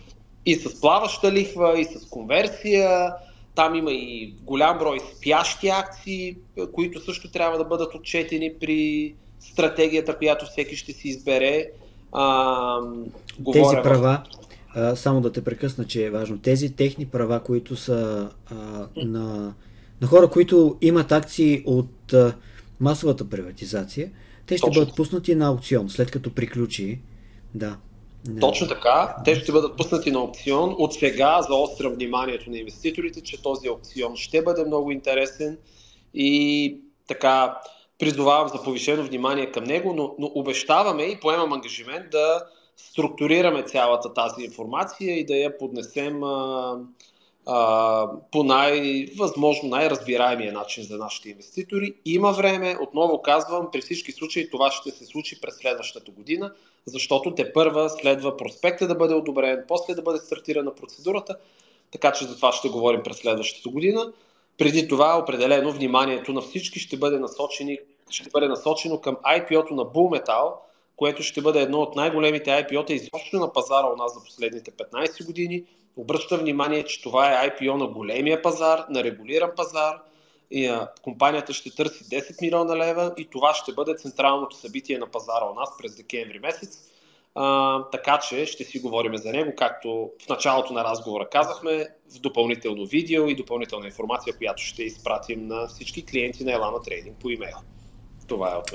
И 0.47 0.55
с 0.55 0.81
плаваща 0.81 1.33
лихва, 1.33 1.81
и 1.81 1.85
с 1.85 2.09
конверсия. 2.11 3.15
Там 3.55 3.75
има 3.75 3.93
и 3.93 4.35
голям 4.43 4.79
брой 4.79 4.99
спящи 5.17 5.69
акции, 5.69 6.37
които 6.73 7.01
също 7.01 7.31
трябва 7.31 7.59
да 7.59 7.65
бъдат 7.65 7.95
отчетени 7.95 8.53
при 8.61 9.15
стратегията, 9.53 10.19
която 10.19 10.47
всеки 10.47 10.77
ще 10.77 10.93
си 10.93 11.09
избере. 11.09 11.67
А, 12.13 12.79
Тези 13.53 13.77
права, 13.83 14.23
а, 14.75 14.97
само 14.97 15.21
да 15.21 15.33
те 15.33 15.45
прекъсна, 15.45 15.85
че 15.85 16.05
е 16.05 16.11
важно, 16.11 16.39
тези 16.39 16.77
техни 16.77 17.07
права, 17.07 17.41
които 17.41 17.77
са 17.77 18.31
а, 18.47 18.55
на, 18.97 19.55
на 20.01 20.07
хора, 20.07 20.29
които 20.29 20.77
имат 20.81 21.13
акции 21.13 21.63
от 21.67 22.13
а, 22.13 22.35
масовата 22.81 23.29
приватизация, 23.29 24.11
те 24.47 24.57
ще 24.57 24.67
Точно. 24.67 24.81
бъдат 24.81 24.97
пуснати 24.97 25.35
на 25.35 25.47
аукцион, 25.47 25.91
след 25.91 26.11
като 26.11 26.35
приключи. 26.35 27.01
Да. 27.55 27.77
Не. 28.29 28.41
Точно 28.41 28.69
така. 28.69 29.17
Те 29.25 29.35
ще 29.35 29.53
бъдат 29.53 29.77
пуснати 29.77 30.11
на 30.11 30.19
аукцион. 30.19 30.75
От 30.79 30.95
сега 30.95 31.43
заостря 31.43 31.91
вниманието 31.91 32.51
на 32.51 32.59
инвеститорите, 32.59 33.21
че 33.21 33.43
този 33.43 33.69
аукцион 33.69 34.17
ще 34.17 34.43
бъде 34.43 34.65
много 34.65 34.91
интересен 34.91 35.59
и 36.15 36.77
така 37.07 37.59
призовавам 37.99 38.49
за 38.49 38.63
повишено 38.63 39.03
внимание 39.03 39.53
към 39.53 39.65
него, 39.65 39.95
но, 39.95 40.15
но 40.19 40.31
обещаваме 40.35 41.03
и 41.03 41.21
поемам 41.21 41.53
ангажимент 41.53 42.11
да 42.11 42.47
структурираме 42.77 43.63
цялата 43.63 44.15
тази 44.15 44.45
информация 44.45 45.19
и 45.19 45.27
да 45.27 45.37
я 45.37 45.59
поднесем 45.59 46.25
а, 46.25 46.77
а, 47.47 48.09
по 48.33 48.45
най-възможно 48.45 49.69
най-разбираемия 49.69 50.53
начин 50.53 50.85
за 50.85 50.99
нашите 50.99 51.31
инвеститори. 51.31 51.95
Има 52.05 52.33
време, 52.33 52.77
отново 52.83 53.23
казвам, 53.23 53.69
при 53.73 53.81
всички 53.81 54.13
случаи 54.13 54.51
това 54.51 54.71
ще 54.71 54.91
се 54.91 55.05
случи 55.05 55.41
през 55.41 55.55
следващата 55.55 56.11
година, 56.11 56.53
защото 56.87 57.35
те 57.35 57.53
първа 57.53 57.91
следва 57.91 58.37
проспекта 58.37 58.87
да 58.87 58.95
бъде 58.95 59.15
одобрен, 59.15 59.65
после 59.69 59.95
да 59.95 60.03
бъде 60.03 60.19
стартирана 60.19 60.75
процедурата, 60.75 61.37
така 61.91 62.13
че 62.13 62.25
за 62.25 62.37
това 62.37 62.53
ще 62.53 62.69
говорим 62.69 63.03
през 63.03 63.17
следващата 63.17 63.69
година. 63.69 64.13
Преди 64.59 64.89
това 64.89 65.19
определено 65.19 65.73
вниманието 65.73 66.33
на 66.33 66.41
всички 66.41 66.79
ще 66.79 66.97
бъде, 66.97 67.19
насочени, 67.19 67.79
ще 68.11 68.31
бъде 68.31 68.49
насочено 68.49 69.01
към 69.01 69.17
IPO-то 69.17 69.75
на 69.75 69.85
Bull 69.85 70.21
Metal, 70.21 70.53
което 70.97 71.23
ще 71.23 71.41
бъде 71.41 71.61
едно 71.61 71.81
от 71.81 71.97
най-големите 71.97 72.51
IPO-та 72.51 72.93
изобщо 72.93 73.37
на 73.37 73.53
пазара 73.53 73.87
у 73.87 73.97
нас 73.97 74.15
за 74.15 74.25
последните 74.25 74.71
15 74.71 75.27
години. 75.27 75.65
Обръща 75.97 76.39
внимание, 76.39 76.85
че 76.85 77.03
това 77.03 77.45
е 77.45 77.51
IPO 77.51 77.75
на 77.75 77.87
големия 77.87 78.43
пазар, 78.43 78.85
на 78.91 79.05
регулиран 79.05 79.51
пазар. 79.57 79.99
И, 80.51 80.67
а, 80.67 80.89
компанията 81.03 81.53
ще 81.53 81.75
търси 81.75 82.05
10 82.05 82.43
милиона 82.43 82.77
лева 82.77 83.15
и 83.17 83.31
това 83.31 83.55
ще 83.55 83.73
бъде 83.73 83.95
централното 83.95 84.57
събитие 84.57 84.99
на 84.99 85.07
пазара 85.07 85.45
у 85.45 85.55
нас 85.55 85.69
през 85.79 85.97
декември 85.97 86.39
месец. 86.39 86.79
А, 87.35 87.83
така 87.91 88.19
че 88.19 88.47
ще 88.47 88.65
си 88.65 88.81
говорим 88.81 89.17
за 89.17 89.33
него, 89.33 89.53
както 89.57 90.11
в 90.27 90.29
началото 90.29 90.73
на 90.73 90.85
разговора 90.85 91.29
казахме, 91.29 91.89
в 92.17 92.21
допълнително 92.21 92.87
видео 92.87 93.29
и 93.29 93.35
допълнителна 93.35 93.87
информация, 93.87 94.37
която 94.37 94.63
ще 94.63 94.83
изпратим 94.83 95.47
на 95.47 95.67
всички 95.67 96.07
клиенти 96.07 96.45
на 96.45 96.53
Елана 96.53 96.83
Трейдинг 96.83 97.17
по 97.21 97.31
имейл. 97.31 97.57
Това 98.27 98.53
е 98.53 98.59
от. 98.59 98.73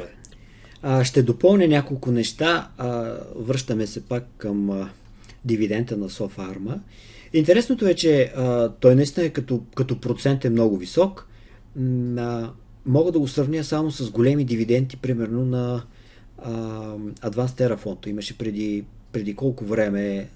А, 0.81 1.03
ще 1.03 1.23
допълня 1.23 1.67
няколко 1.67 2.11
неща. 2.11 2.69
А, 2.77 3.17
връщаме 3.35 3.87
се 3.87 4.05
пак 4.05 4.27
към 4.37 4.69
а, 4.69 4.89
дивидента 5.45 5.97
на 5.97 6.09
Софарма. 6.09 6.79
Интересното 7.33 7.87
е, 7.87 7.93
че 7.93 8.33
а, 8.35 8.69
той 8.69 8.95
наистина 8.95 9.25
е 9.25 9.29
като, 9.29 9.63
като 9.75 10.01
процент 10.01 10.45
е 10.45 10.49
много 10.49 10.77
висок. 10.77 11.27
А, 12.17 12.49
мога 12.85 13.11
да 13.11 13.19
го 13.19 13.27
сравня 13.27 13.63
само 13.63 13.91
с 13.91 14.11
големи 14.11 14.45
дивиденти, 14.45 14.97
примерно 14.97 15.45
на 15.45 15.83
а, 16.37 16.51
Advanced 16.97 17.75
Terraform. 17.75 18.07
Имаше 18.07 18.37
преди, 18.37 18.85
преди 19.11 19.35
колко 19.35 19.65
време 19.65 20.29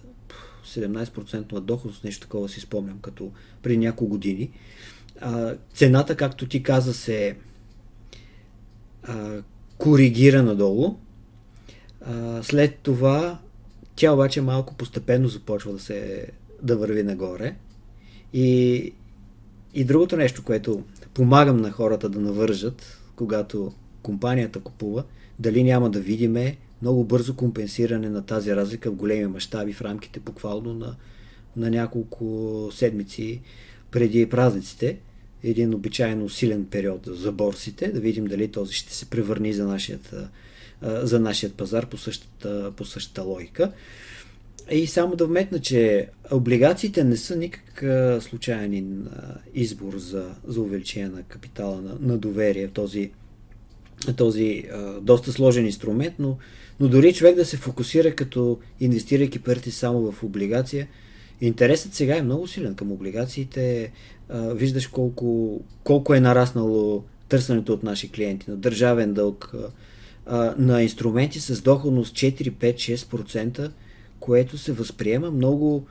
17% 0.65 1.52
на 1.52 1.62
доход, 1.62 1.91
нещо 2.04 2.21
такова 2.21 2.49
си 2.49 2.60
спомням, 2.60 2.99
като 3.02 3.32
преди 3.62 3.78
няколко 3.78 4.12
години. 4.12 4.52
А, 5.21 5.56
цената, 5.73 6.15
както 6.15 6.47
ти 6.47 6.63
каза, 6.63 6.93
се 6.93 7.36
коригира 9.77 10.43
надолу. 10.43 10.95
А, 12.01 12.43
след 12.43 12.79
това 12.79 13.39
тя 13.95 14.13
обаче 14.13 14.41
малко 14.41 14.75
постепенно 14.75 15.27
започва 15.27 15.73
да 15.73 15.79
се 15.79 16.27
да 16.61 16.77
върви 16.77 17.03
нагоре. 17.03 17.55
И, 18.33 18.93
и 19.73 19.83
другото 19.83 20.17
нещо, 20.17 20.43
което 20.43 20.83
помагам 21.13 21.57
на 21.57 21.71
хората 21.71 22.09
да 22.09 22.19
навържат, 22.19 22.99
когато 23.15 23.73
компанията 24.01 24.59
купува, 24.59 25.03
дали 25.39 25.63
няма 25.63 25.89
да 25.89 25.99
видиме 25.99 26.57
много 26.81 27.03
бързо 27.03 27.35
компенсиране 27.35 28.09
на 28.09 28.25
тази 28.25 28.55
разлика 28.55 28.91
в 28.91 28.95
големи 28.95 29.27
мащаби 29.27 29.73
в 29.73 29.81
рамките 29.81 30.19
буквално 30.19 30.73
на, 30.73 30.95
на 31.57 31.69
няколко 31.69 32.69
седмици 32.71 33.41
преди 33.91 34.29
празниците 34.29 34.97
един 35.43 35.73
обичайно 35.73 36.29
силен 36.29 36.65
период 36.65 37.08
за 37.12 37.32
борсите, 37.32 37.88
да 37.88 37.99
видим 37.99 38.25
дали 38.25 38.47
този 38.47 38.73
ще 38.73 38.93
се 38.93 39.06
превърни 39.06 39.53
за 39.53 39.67
нашият, 39.67 40.15
за 40.82 41.19
нашият 41.19 41.53
пазар 41.53 41.86
по 41.86 41.97
същата, 41.97 42.71
по 42.75 42.86
същата 42.86 43.21
логика. 43.21 43.71
И 44.71 44.88
само 44.88 45.15
да 45.15 45.25
вметна, 45.25 45.60
че 45.60 46.08
облигациите 46.32 47.03
не 47.03 47.17
са 47.17 47.36
никак 47.36 47.84
случайен 48.23 49.08
избор 49.53 49.97
за, 49.97 50.36
за 50.47 50.62
увеличение 50.62 51.10
на 51.10 51.23
капитала 51.23 51.82
на, 51.82 51.97
на 52.01 52.17
доверие 52.17 52.67
този, 52.67 53.12
този 54.17 54.63
доста 55.01 55.32
сложен 55.32 55.65
инструмент, 55.65 56.13
но, 56.19 56.38
но 56.79 56.88
дори 56.88 57.13
човек 57.13 57.36
да 57.36 57.45
се 57.45 57.58
фокусира 57.58 58.15
като 58.15 58.60
инвестирайки 58.79 59.39
парите 59.39 59.71
само 59.71 60.12
в 60.12 60.23
облигация, 60.23 60.88
интересът 61.41 61.93
сега 61.93 62.17
е 62.17 62.21
много 62.21 62.47
силен 62.47 62.75
към 62.75 62.91
облигациите 62.91 63.91
виждаш 64.29 64.87
колко, 64.87 65.61
колко 65.83 66.13
е 66.13 66.19
нараснало 66.19 67.03
търсенето 67.29 67.73
от 67.73 67.83
наши 67.83 68.11
клиенти 68.11 68.49
на 68.49 68.57
държавен 68.57 69.13
дълг, 69.13 69.55
на 70.57 70.83
инструменти 70.83 71.39
с 71.39 71.61
доходност 71.61 72.15
4, 72.15 72.51
5, 72.51 72.75
6%, 72.95 73.71
което 74.19 74.57
се 74.57 74.71
възприема 74.71 75.31
много 75.31 75.85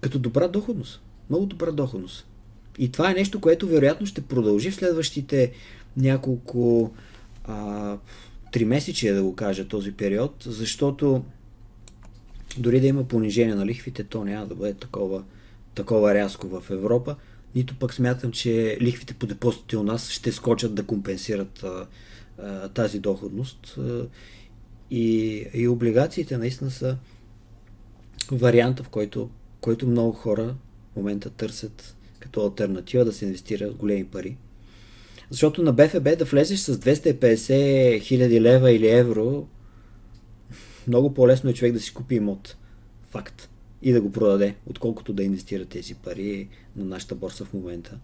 като 0.00 0.18
добра 0.18 0.48
доходност. 0.48 1.00
Много 1.30 1.46
добра 1.46 1.72
доходност. 1.72 2.26
И 2.78 2.92
това 2.92 3.10
е 3.10 3.14
нещо, 3.14 3.40
което 3.40 3.68
вероятно 3.68 4.06
ще 4.06 4.20
продължи 4.20 4.70
в 4.70 4.74
следващите 4.74 5.52
няколко 5.96 6.92
а, 7.44 7.96
три 8.52 8.64
месечия, 8.64 9.14
да 9.14 9.22
го 9.22 9.34
кажа, 9.34 9.68
този 9.68 9.92
период, 9.92 10.34
защото 10.46 11.22
дори 12.58 12.80
да 12.80 12.86
има 12.86 13.04
понижение 13.04 13.54
на 13.54 13.66
лихвите, 13.66 14.04
то 14.04 14.24
няма 14.24 14.46
да 14.46 14.54
бъде 14.54 14.74
такова 14.74 15.24
такова 15.78 16.14
рязко 16.14 16.48
в 16.48 16.70
Европа, 16.70 17.16
нито 17.54 17.74
пък 17.78 17.94
смятам, 17.94 18.32
че 18.32 18.78
лихвите 18.80 19.14
по 19.14 19.26
депозитите 19.26 19.76
у 19.76 19.82
нас 19.82 20.10
ще 20.10 20.32
скочат 20.32 20.74
да 20.74 20.82
компенсират 20.82 21.62
а, 21.64 21.86
а, 22.38 22.68
тази 22.68 22.98
доходност. 22.98 23.78
И, 24.90 25.44
и 25.54 25.68
облигациите 25.68 26.38
наистина 26.38 26.70
са 26.70 26.96
варианта, 28.32 28.82
в 28.82 28.88
който, 28.88 29.30
който 29.60 29.86
много 29.86 30.12
хора 30.12 30.54
в 30.92 30.96
момента 30.96 31.30
търсят 31.30 31.96
като 32.20 32.44
альтернатива 32.44 33.04
да 33.04 33.12
се 33.12 33.24
инвестира 33.24 33.70
големи 33.70 34.04
пари. 34.04 34.36
Защото 35.30 35.62
на 35.62 35.72
БФБ 35.72 36.18
да 36.18 36.24
влезеш 36.24 36.58
с 36.58 36.76
250 36.76 38.02
хиляди 38.02 38.40
лева 38.40 38.72
или 38.72 38.88
евро 38.88 39.46
много 40.88 41.14
по-лесно 41.14 41.50
е 41.50 41.54
човек 41.54 41.72
да 41.72 41.80
си 41.80 41.94
купи 41.94 42.14
имот. 42.14 42.56
Факт. 43.10 43.50
И 43.82 43.92
да 43.92 44.00
го 44.00 44.12
продаде, 44.12 44.54
отколкото 44.70 45.12
да 45.12 45.22
инвестира 45.22 45.64
тези 45.64 45.94
пари 45.94 46.48
на 46.76 46.84
нашата 46.84 47.14
борса 47.14 47.44
в 47.44 47.52
момента. 47.52 47.98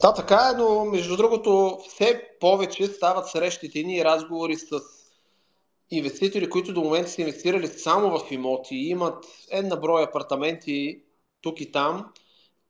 Да, 0.00 0.14
така 0.14 0.50
е, 0.52 0.56
но 0.58 0.84
между 0.84 1.16
другото 1.16 1.78
все 1.88 2.22
повече 2.40 2.86
стават 2.86 3.28
срещите 3.28 3.82
ни 3.82 3.96
и 3.96 4.04
разговори 4.04 4.56
с 4.56 4.80
инвеститори, 5.90 6.50
които 6.50 6.72
до 6.72 6.80
момента 6.80 7.10
са 7.10 7.20
инвестирали 7.20 7.66
само 7.66 8.18
в 8.18 8.30
имоти 8.30 8.74
имат 8.74 9.24
една 9.50 9.76
брой 9.76 10.02
апартаменти 10.02 11.02
тук 11.42 11.60
и 11.60 11.72
там 11.72 12.06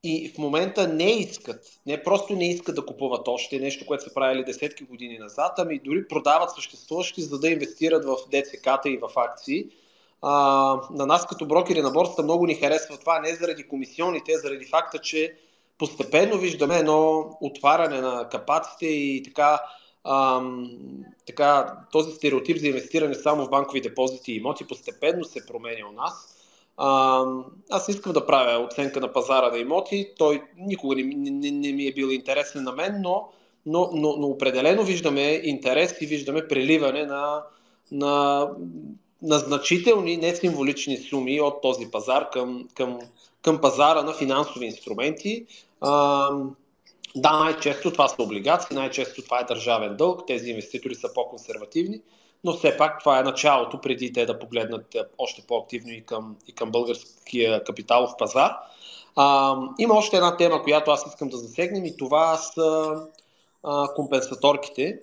и 0.04 0.32
в 0.34 0.38
момента 0.38 0.88
не 0.88 1.10
искат, 1.10 1.80
не 1.86 2.02
просто 2.02 2.36
не 2.36 2.50
искат 2.50 2.74
да 2.74 2.86
купуват 2.86 3.28
още 3.28 3.58
нещо, 3.58 3.86
което 3.86 4.04
са 4.04 4.14
правили 4.14 4.44
десетки 4.44 4.84
години 4.84 5.18
назад, 5.18 5.52
ами 5.58 5.80
дори 5.84 6.08
продават 6.08 6.50
съществуващи, 6.50 7.22
за 7.22 7.38
да 7.38 7.48
инвестират 7.48 8.04
в 8.04 8.16
ДЦК-та 8.30 8.88
и 8.88 8.96
в 8.96 9.10
акции. 9.16 9.66
А, 10.22 10.32
на 10.90 11.06
нас 11.06 11.26
като 11.26 11.46
брокери 11.46 11.82
на 11.82 11.90
борсата 11.90 12.22
много 12.22 12.46
ни 12.46 12.54
харесва 12.54 12.98
това, 12.98 13.20
не 13.20 13.34
заради 13.34 13.68
комисионите, 13.68 14.32
а 14.32 14.38
заради 14.38 14.64
факта, 14.64 14.98
че 14.98 15.34
постепенно 15.78 16.38
виждаме 16.38 16.76
едно 16.76 17.30
отваряне 17.40 18.00
на 18.00 18.28
капаците 18.28 18.86
и 18.86 19.22
така, 19.22 19.60
ам, 20.04 20.70
така 21.26 21.78
този 21.92 22.12
стереотип 22.12 22.58
за 22.58 22.66
инвестиране 22.66 23.14
само 23.14 23.46
в 23.46 23.50
банкови 23.50 23.80
депозити 23.80 24.32
и 24.32 24.36
имоти 24.36 24.66
постепенно 24.66 25.24
се 25.24 25.46
променя 25.46 25.88
у 25.88 25.92
нас. 25.92 26.37
А, 26.78 27.24
аз 27.70 27.88
искам 27.88 28.12
да 28.12 28.26
правя 28.26 28.64
оценка 28.64 29.00
на 29.00 29.12
пазара 29.12 29.50
на 29.50 29.58
имоти. 29.58 30.12
Той 30.18 30.42
никога 30.56 30.96
не, 30.96 31.02
не, 31.14 31.50
не 31.50 31.72
ми 31.72 31.86
е 31.86 31.92
бил 31.92 32.06
интересен 32.06 32.64
на 32.64 32.72
мен, 32.72 33.00
но, 33.02 33.28
но, 33.66 33.90
но, 33.92 34.16
но 34.16 34.26
определено 34.26 34.82
виждаме 34.82 35.40
интерес 35.44 35.96
и 36.00 36.06
виждаме 36.06 36.48
преливане 36.48 37.06
на, 37.06 37.42
на, 37.92 38.46
на 39.22 39.38
значителни, 39.38 40.16
не 40.16 40.34
символични 40.34 40.96
суми 40.96 41.40
от 41.40 41.62
този 41.62 41.90
пазар 41.90 42.30
към, 42.30 42.68
към, 42.74 42.98
към 43.42 43.60
пазара 43.60 44.02
на 44.02 44.12
финансови 44.12 44.66
инструменти. 44.66 45.46
А, 45.80 46.30
да, 47.16 47.38
най-често 47.38 47.92
това 47.92 48.08
са 48.08 48.22
облигации, 48.22 48.76
най-често 48.76 49.22
това 49.22 49.40
е 49.40 49.44
държавен 49.44 49.96
дълг, 49.96 50.26
тези 50.26 50.50
инвеститори 50.50 50.94
са 50.94 51.08
по-консервативни, 51.14 52.00
но 52.44 52.52
все 52.52 52.76
пак 52.76 53.00
това 53.00 53.18
е 53.18 53.22
началото, 53.22 53.80
преди 53.80 54.12
те 54.12 54.26
да 54.26 54.38
погледнат 54.38 54.94
е, 54.94 54.98
още 55.18 55.42
по-активно 55.48 55.92
и 55.92 56.04
към, 56.06 56.36
и 56.48 56.52
към 56.52 56.70
българския 56.70 57.64
капиталов 57.64 58.10
пазар. 58.18 58.52
А, 59.16 59.56
има 59.78 59.94
още 59.94 60.16
една 60.16 60.36
тема, 60.36 60.62
която 60.62 60.90
аз 60.90 61.06
искам 61.06 61.28
да 61.28 61.36
засегнем 61.36 61.84
и 61.84 61.96
това 61.96 62.36
са 62.36 62.96
а, 63.64 63.94
компенсаторките. 63.94 64.98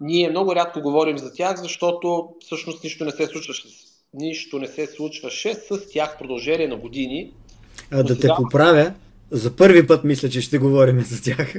Ние 0.00 0.30
много 0.30 0.54
рядко 0.54 0.80
говорим 0.80 1.18
за 1.18 1.34
тях, 1.34 1.62
защото 1.62 2.28
всъщност 2.40 2.84
нищо 2.84 3.04
не 3.04 3.10
се 3.10 3.26
случваше, 3.26 3.68
нищо 4.14 4.58
не 4.58 4.66
се 4.66 4.86
случваше 4.86 5.54
с 5.54 5.88
тях 5.92 6.14
в 6.14 6.18
продължение 6.18 6.68
на 6.68 6.76
години. 6.76 7.32
А, 7.90 8.02
да 8.02 8.14
сега... 8.14 8.34
те 8.34 8.42
поправя, 8.42 8.94
за 9.30 9.56
първи 9.56 9.86
път 9.86 10.04
мисля, 10.04 10.28
че 10.28 10.40
ще 10.40 10.58
говорим 10.58 11.00
за 11.00 11.22
тях. 11.22 11.54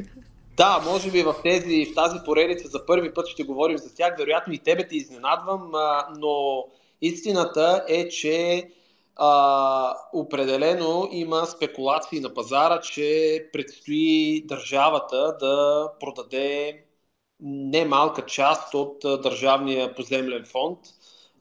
Да, 0.60 0.82
може 0.86 1.12
би 1.12 1.24
в, 1.24 1.36
тези, 1.44 1.86
в 1.86 1.96
тази 1.96 2.20
поредица 2.26 2.68
за 2.68 2.86
първи 2.86 3.14
път 3.14 3.28
ще 3.28 3.44
говорим 3.44 3.78
за 3.78 3.96
тях. 3.96 4.16
Вероятно 4.18 4.54
и 4.54 4.58
тебе 4.58 4.88
те 4.88 4.96
изненадвам, 4.96 5.72
но 6.18 6.66
истината 7.02 7.86
е, 7.88 8.10
че 8.10 8.70
а, 9.16 9.96
определено 10.14 11.10
има 11.12 11.46
спекулации 11.46 12.20
на 12.20 12.34
пазара, 12.34 12.80
че 12.80 13.50
предстои 13.54 14.42
държавата 14.46 15.38
да 15.40 15.88
продаде 16.00 16.84
немалка 17.42 18.26
част 18.26 18.74
от 18.74 18.98
държавния 19.22 19.96
поземлен 19.96 20.46
фонд 20.46 20.80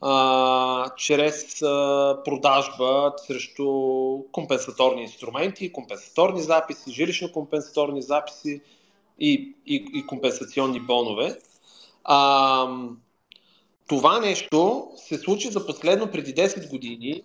а, 0.00 0.90
чрез 0.96 1.62
а, 1.62 2.16
продажба 2.24 3.12
срещу 3.26 3.68
компенсаторни 4.32 5.02
инструменти, 5.02 5.72
компенсаторни 5.72 6.42
записи, 6.42 6.90
жилищно-компенсаторни 6.90 8.00
записи 8.00 8.60
и, 9.18 9.54
и, 9.66 9.86
и 9.94 10.06
компенсационни 10.06 10.80
бонове. 10.80 11.38
А, 12.04 12.68
това 13.86 14.20
нещо 14.20 14.88
се 14.96 15.18
случи 15.18 15.50
за 15.50 15.66
последно 15.66 16.10
преди 16.10 16.34
10 16.34 16.70
години, 16.70 17.22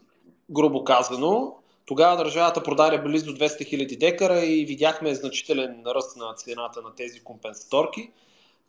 грубо 0.50 0.84
казано. 0.84 1.56
Тогава 1.86 2.18
държавата 2.18 2.64
продаде 2.64 2.98
близо 2.98 3.32
200 3.32 3.38
000 3.38 4.00
декара 4.00 4.46
и 4.46 4.66
видяхме 4.66 5.16
значителен 5.16 5.84
ръст 5.86 6.18
на 6.18 6.34
цената 6.34 6.82
на 6.82 6.96
тези 6.96 7.20
компенсаторки. 7.20 8.10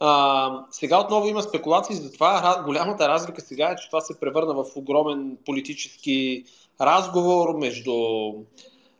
А, 0.00 0.66
сега 0.70 1.00
отново 1.00 1.28
има 1.28 1.42
спекулации 1.42 1.96
за 1.96 2.12
това. 2.12 2.62
Голямата 2.64 3.08
разлика 3.08 3.40
сега 3.40 3.70
е, 3.70 3.76
че 3.76 3.88
това 3.88 4.00
се 4.00 4.20
превърна 4.20 4.54
в 4.54 4.64
огромен 4.76 5.38
политически 5.44 6.44
разговор 6.80 7.58
между 7.58 7.94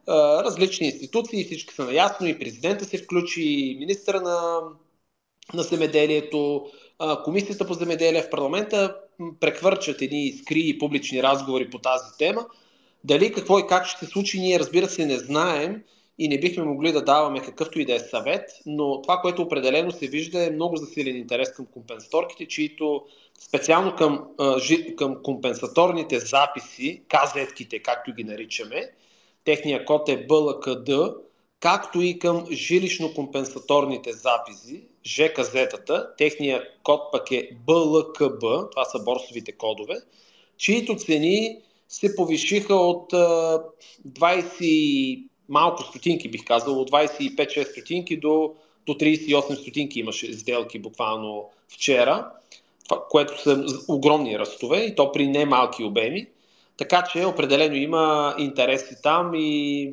различни 0.09 0.87
институции. 0.87 1.45
Всички 1.45 1.75
са 1.75 1.85
наясно 1.85 2.27
и 2.27 2.39
президента 2.39 2.85
се 2.85 2.99
включи, 2.99 3.43
и 3.43 3.77
министра 3.79 4.21
на, 4.21 4.61
на 5.55 5.63
земеделието, 5.63 6.67
комисията 7.25 7.67
по 7.67 7.75
земеделие 7.75 8.23
в 8.23 8.31
парламента 8.31 8.97
прехвърчат 9.41 10.03
едни 10.03 10.33
скри 10.33 10.63
и 10.65 10.79
публични 10.79 11.23
разговори 11.23 11.71
по 11.71 11.79
тази 11.79 12.19
тема. 12.19 12.47
Дали 13.05 13.33
какво 13.33 13.59
и 13.59 13.67
как 13.67 13.87
ще 13.87 14.05
се 14.05 14.11
случи, 14.11 14.41
ние 14.41 14.59
разбира 14.59 14.89
се 14.89 15.07
не 15.07 15.19
знаем 15.19 15.83
и 16.19 16.29
не 16.29 16.41
бихме 16.41 16.65
могли 16.65 16.93
да 16.93 17.05
даваме 17.05 17.41
какъвто 17.41 17.81
и 17.81 17.85
да 17.85 17.95
е 17.95 17.99
съвет, 17.99 18.51
но 18.67 19.03
това, 19.03 19.21
което 19.21 19.43
определено 19.43 19.91
се 19.91 20.07
вижда 20.07 20.47
е 20.47 20.51
много 20.51 20.77
засилен 20.77 21.17
интерес 21.17 21.53
към 21.53 21.67
компенсаторките, 21.67 22.49
чието 22.49 23.05
специално 23.41 23.97
към, 23.97 24.25
към 24.97 25.23
компенсаторните 25.23 26.19
записи, 26.19 27.03
казетките, 27.09 27.79
както 27.79 28.15
ги 28.15 28.25
наричаме, 28.25 28.91
техния 29.45 29.85
код 29.85 30.09
е 30.09 30.27
БЛКД, 30.27 30.91
както 31.61 32.01
и 32.01 32.19
към 32.19 32.47
жилищно-компенсаторните 32.47 34.11
записи, 34.11 34.85
ЖКЗ-тата, 35.07 36.17
техния 36.19 36.63
код 36.83 37.01
пък 37.13 37.31
е 37.31 37.51
БЛКБ, 37.67 38.71
това 38.71 38.85
са 38.85 39.05
борсовите 39.05 39.53
кодове, 39.53 39.95
чието 40.57 40.97
цени 40.97 41.59
се 41.89 42.17
повишиха 42.17 42.75
от 42.75 43.13
20 43.13 45.29
малко 45.49 45.83
стотинки, 45.83 46.31
бих 46.31 46.45
казал, 46.45 46.81
от 46.81 46.91
25-6 46.91 47.73
стотинки 47.73 48.17
до, 48.17 48.55
до 48.87 48.93
38 48.93 49.55
стотинки 49.55 50.01
имаше 50.01 50.33
сделки 50.33 50.79
буквално 50.79 51.51
вчера, 51.69 52.31
което 53.11 53.43
са 53.43 53.65
огромни 53.89 54.39
ръстове 54.39 54.79
и 54.79 54.95
то 54.95 55.13
при 55.13 55.29
немалки 55.29 55.85
обеми. 55.85 56.27
Така 56.77 57.05
че 57.13 57.25
определено 57.25 57.75
има 57.75 58.35
интереси 58.39 58.95
там 59.03 59.31
и 59.35 59.93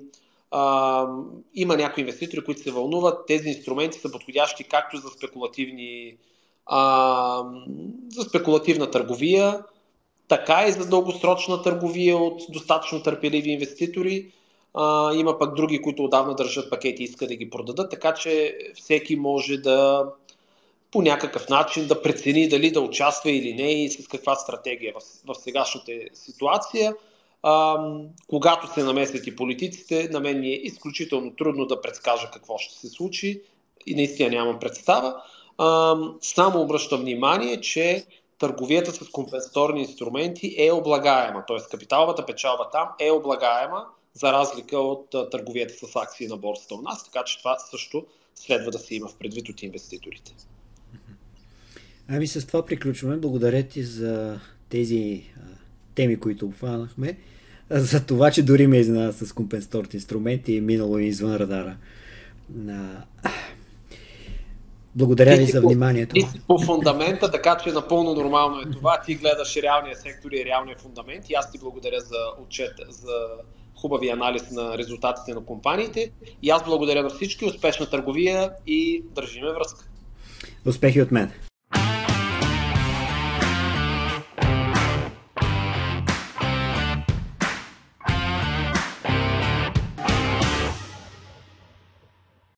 а, 0.52 1.08
има 1.54 1.78
някои 1.78 2.02
инвеститори, 2.02 2.44
които 2.46 2.62
се 2.62 2.72
вълнуват. 2.72 3.28
Тези 3.28 3.50
инструменти 3.50 4.00
са 4.00 4.12
подходящи 4.12 4.64
както 4.64 4.98
за 4.98 5.10
спекулативни 5.10 6.18
а, 6.66 7.44
за 8.10 8.24
спекулативна 8.24 8.92
търговия, 8.92 9.64
така 10.28 10.66
и 10.68 10.72
за 10.72 10.90
дългосрочна 10.90 11.62
търговия 11.62 12.18
от 12.18 12.42
достатъчно 12.50 13.04
търпеливи 13.04 13.50
инвеститори. 13.50 14.32
А, 14.74 15.14
има 15.14 15.40
пък 15.40 15.56
други, 15.56 15.82
които 15.82 16.04
отдавна 16.04 16.36
държат 16.36 16.70
пакети 16.70 17.04
и 17.04 17.06
искат 17.06 17.30
да 17.30 17.36
ги 17.36 17.50
продадат, 17.50 17.92
така 17.92 18.14
че 18.14 18.58
всеки 18.76 19.16
може 19.16 19.58
да 19.58 20.06
по 20.92 21.02
някакъв 21.02 21.50
начин 21.50 21.88
да 21.88 22.02
прецени 22.02 22.50
дали 22.50 22.72
да 22.72 22.82
участва 22.82 23.32
или 23.32 23.54
не 23.54 23.84
и 23.84 23.90
с 23.90 24.08
каква 24.08 24.36
стратегия 24.36 24.94
в, 24.94 25.34
в 25.34 25.40
сегашната 25.40 25.92
ситуация. 26.14 26.96
А, 27.44 27.86
когато 28.28 28.74
се 28.74 28.84
намесят 28.84 29.28
и 29.28 29.36
политиците, 29.36 30.10
на 30.12 30.20
мен 30.20 30.40
ми 30.40 30.48
е 30.48 30.60
изключително 30.64 31.36
трудно 31.36 31.66
да 31.66 31.82
предскажа 31.82 32.30
какво 32.34 32.58
ще 32.58 32.76
се 32.76 32.88
случи 32.88 33.42
и 33.86 33.96
наистина 33.96 34.30
нямам 34.30 34.60
представа. 34.60 35.16
А, 35.58 35.96
само 36.22 36.62
обръщам 36.62 37.02
внимание, 37.02 37.62
че 37.62 38.06
търговията 38.40 38.92
с 38.92 39.10
компенсаторни 39.10 39.82
инструменти 39.82 40.56
е 40.58 40.72
облагаема, 40.72 41.44
т.е. 41.48 41.58
капиталовата 41.72 42.26
печалба 42.26 42.70
там 42.72 42.90
е 43.00 43.12
облагаема 43.12 43.86
за 44.14 44.32
разлика 44.32 44.78
от 44.78 45.10
търговията 45.32 45.74
с 45.74 45.96
акции 45.96 46.28
на 46.28 46.38
борсата 46.38 46.76
у 46.76 46.82
нас, 46.82 47.04
така 47.04 47.24
че 47.24 47.38
това 47.38 47.58
също 47.60 48.06
следва 48.36 48.72
да 48.72 48.80
се 48.80 48.96
има 48.96 49.08
в 49.08 49.16
предвид 49.16 49.50
от 49.50 49.62
инвеститорите. 49.62 50.34
Ами 52.14 52.28
с 52.28 52.48
това 52.48 52.66
приключваме. 52.66 53.18
Благодаря 53.18 53.64
ти 53.64 53.84
за 53.84 54.40
тези 54.70 55.24
а, 55.38 55.40
теми, 55.96 56.20
които 56.20 56.46
обхванахме. 56.46 57.18
За 57.70 58.06
това, 58.06 58.32
че 58.32 58.44
дори 58.44 58.68
ме 58.68 58.78
изненада 58.78 59.14
с 59.14 59.34
компенсаторните 59.34 59.98
инструменти 59.98 60.54
и 60.54 60.62
минало 60.62 60.98
извън 60.98 61.36
радара. 61.36 61.78
Благодаря 64.96 65.38
ви 65.38 65.46
за 65.46 65.62
вниманието. 65.62 66.14
Ти 66.14 66.22
си 66.22 66.42
по 66.48 66.60
фундамента, 66.60 67.32
така 67.32 67.58
че 67.64 67.72
напълно 67.72 68.14
нормално 68.14 68.62
е 68.62 68.72
това. 68.72 69.02
Ти 69.06 69.16
гледаш 69.16 69.56
реалния 69.56 69.96
сектор 69.96 70.32
и 70.32 70.46
реалния 70.46 70.78
фундамент 70.78 71.30
и 71.30 71.34
аз 71.34 71.52
ти 71.52 71.60
благодаря 71.60 72.00
за 72.00 72.18
отчет, 72.44 72.74
за 72.90 73.14
хубави 73.76 74.10
анализ 74.10 74.52
на 74.52 74.78
резултатите 74.78 75.34
на 75.34 75.46
компаниите. 75.46 76.12
И 76.42 76.50
аз 76.50 76.66
благодаря 76.66 77.04
на 77.04 77.10
всички, 77.10 77.46
успешна 77.46 77.90
търговия 77.90 78.52
и 78.68 79.04
държиме 79.16 79.54
връзка. 79.54 79.86
Успехи 80.66 81.02
от 81.02 81.12
мен! 81.12 81.32